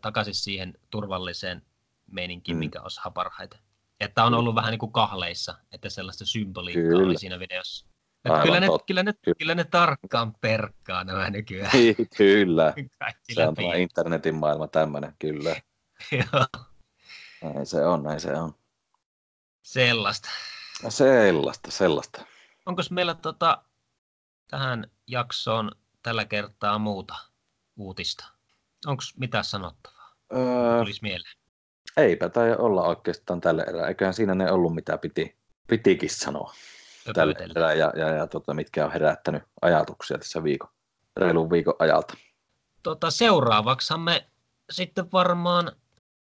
takaisin 0.00 0.34
siihen 0.34 0.74
turvalliseen 0.90 1.62
meininkiin, 2.10 2.56
mm. 2.56 2.58
mikä 2.58 2.82
osaa 2.82 3.10
parhaiten. 3.10 3.60
Että 4.00 4.24
on 4.24 4.34
ollut 4.34 4.54
vähän 4.54 4.70
niin 4.70 4.78
kuin 4.78 4.92
kahleissa, 4.92 5.54
että 5.72 5.90
sellaista 5.90 6.26
symboliikkaa 6.26 6.82
kyllä. 6.82 7.06
oli 7.06 7.18
siinä 7.18 7.38
videossa. 7.38 7.86
kyllä, 8.42 8.60
ne, 8.60 8.66
kyllä, 8.86 9.02
ne, 9.02 9.14
kyllä 9.38 9.54
ne 9.54 9.64
tarkkaan 9.64 10.34
perkkaa 10.40 11.04
nämä 11.04 11.30
nykyään. 11.30 11.70
Niin, 11.72 11.96
kyllä. 12.16 12.74
se 13.34 13.48
on 13.48 13.54
tämä 13.54 13.74
internetin 13.74 14.34
maailma 14.34 14.68
tämmöinen, 14.68 15.14
kyllä. 15.18 15.56
Joo. 16.12 16.46
Näin 17.42 17.66
se 17.66 17.86
on, 17.86 18.02
näin 18.02 18.20
se 18.20 18.32
on. 18.32 18.54
Sellaista. 19.62 20.28
Sellaista, 20.88 21.70
sellaista. 21.70 22.26
Onko 22.66 22.82
meillä 22.90 23.14
tota, 23.14 23.62
tähän 24.50 24.90
jaksoon 25.06 25.70
tällä 26.02 26.24
kertaa 26.24 26.78
muuta 26.78 27.14
uutista? 27.76 28.24
Onko 28.86 29.02
mitä 29.16 29.42
sanottavaa? 29.42 30.16
Öö, 30.32 30.78
Tulisi 30.78 31.02
mieleen. 31.02 31.36
Eipä 31.96 32.28
tai 32.28 32.56
olla 32.58 32.82
oikeastaan 32.82 33.40
tällä 33.40 33.62
erää. 33.62 33.88
Eiköhän 33.88 34.14
siinä 34.14 34.34
ne 34.34 34.52
ollut 34.52 34.74
mitä 34.74 34.98
piti, 34.98 35.36
pitikin 35.66 36.10
sanoa 36.10 36.54
tällä 37.14 37.34
erää 37.38 37.72
ja, 37.72 37.92
ja, 37.96 38.08
ja 38.08 38.26
tota, 38.26 38.54
mitkä 38.54 38.84
on 38.84 38.92
herättänyt 38.92 39.42
ajatuksia 39.62 40.18
tässä 40.18 40.44
viikon, 40.44 40.70
reilun 41.16 41.50
viikon 41.50 41.74
ajalta. 41.78 42.14
Tota, 42.82 43.10
seuraavaksi 43.10 43.98
me 43.98 44.26
sitten 44.70 45.12
varmaan, 45.12 45.72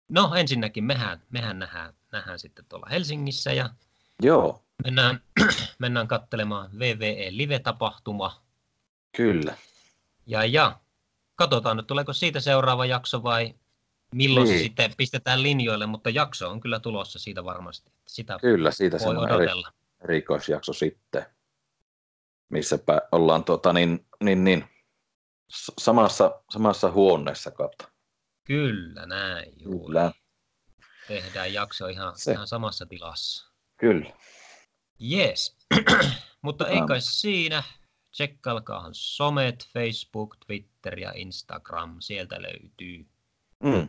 no 0.09 0.35
ensinnäkin 0.35 0.85
mehän, 0.85 1.23
mehän 1.31 1.59
nähdään, 1.59 1.95
nähdään 2.13 2.39
sitten 2.39 2.65
tuolla 2.69 2.87
Helsingissä 2.91 3.53
ja 3.53 3.71
Joo. 4.23 4.63
Mennään, 4.85 5.21
mennään 5.79 6.09
katselemaan 6.09 6.71
VVE 6.79 7.29
Live-tapahtuma. 7.31 8.43
Kyllä. 9.17 9.57
Ja, 10.27 10.45
ja 10.45 10.81
katsotaan 11.35 11.77
nyt, 11.77 11.87
tuleeko 11.87 12.13
siitä 12.13 12.41
seuraava 12.41 12.87
jakso 12.87 13.23
vai 13.23 13.55
milloin 14.15 14.49
niin. 14.49 14.59
se 14.59 14.63
sitten 14.63 14.95
pistetään 14.97 15.43
linjoille, 15.43 15.87
mutta 15.87 16.11
jakso 16.11 16.51
on 16.51 16.61
kyllä 16.61 16.81
tulossa 16.81 17.19
siitä 17.19 17.45
varmasti. 17.45 17.93
Sitä 18.07 18.39
kyllä, 18.41 18.71
siitä 18.71 18.99
voi 19.05 19.17
odotella. 19.17 19.69
Eri, 19.69 20.05
erikoisjakso 20.05 20.73
sitten, 20.73 21.27
missä 22.49 22.79
ollaan 23.13 23.45
tota, 23.45 23.73
niin, 23.73 24.07
niin, 24.25 24.45
niin, 24.45 24.65
samassa, 25.79 26.43
samassa 26.51 26.91
huoneessa 26.91 27.51
kautta. 27.51 27.89
Kyllä, 28.45 29.07
näin 29.07 29.53
juuri. 29.57 29.87
Kyllä. 29.87 30.13
Tehdään 31.09 31.53
jakso 31.53 31.87
ihan, 31.87 32.13
se. 32.17 32.33
ihan 32.33 32.47
samassa 32.47 32.87
tilassa. 32.87 33.53
Kyllä. 33.77 34.13
Yes. 35.13 35.57
mutta 36.43 36.69
ei 36.69 36.81
kai 36.89 37.01
siinä. 37.01 37.63
Tsekkailkaahan 38.17 38.95
somet, 38.95 39.69
Facebook, 39.73 40.37
Twitter 40.47 40.99
ja 40.99 41.13
Instagram. 41.15 41.97
Sieltä 42.01 42.43
löytyy. 42.43 43.07
Mm. 43.63 43.89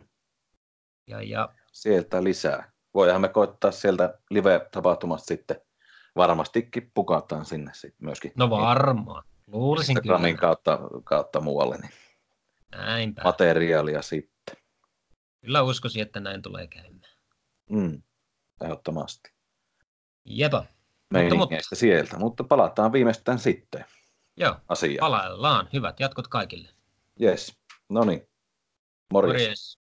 Ja, 1.06 1.22
ja... 1.22 1.48
Sieltä 1.72 2.24
lisää. 2.24 2.72
Voidaan 2.94 3.20
me 3.20 3.28
koittaa 3.28 3.70
sieltä 3.70 4.18
live-tapahtumasta 4.30 5.26
sitten. 5.26 5.60
Varmastikin 6.16 6.90
pukataan 6.94 7.44
sinne 7.44 7.70
sitten 7.74 8.04
myöskin. 8.04 8.32
No 8.36 8.50
varmaan. 8.50 9.24
Luulisin 9.46 9.96
Instagramin 9.96 10.36
kyllä. 10.36 10.40
kautta, 10.40 10.78
kautta 11.04 11.40
muualle. 11.40 11.76
Niin 11.76 11.92
Näinpä. 12.72 13.22
Materiaalia 13.24 14.02
sitten. 14.02 14.56
Kyllä 15.40 15.62
uskoisin, 15.62 16.02
että 16.02 16.20
näin 16.20 16.42
tulee 16.42 16.66
käymään. 16.66 17.12
Mm, 17.70 18.02
ehdottomasti. 18.64 19.32
Jepa. 20.24 20.64
Mutta, 21.12 21.34
mutta, 21.34 21.56
sieltä, 21.72 22.18
mutta 22.18 22.44
palataan 22.44 22.92
viimeistään 22.92 23.38
sitten. 23.38 23.84
Joo, 24.38 24.56
asiaan. 24.68 25.00
palaillaan. 25.00 25.68
Hyvät 25.72 26.00
jatkot 26.00 26.28
kaikille. 26.28 26.68
Yes, 27.22 27.56
no 27.88 28.04
niin. 28.04 28.28
Morjes. 29.12 29.32
Morjes. 29.32 29.78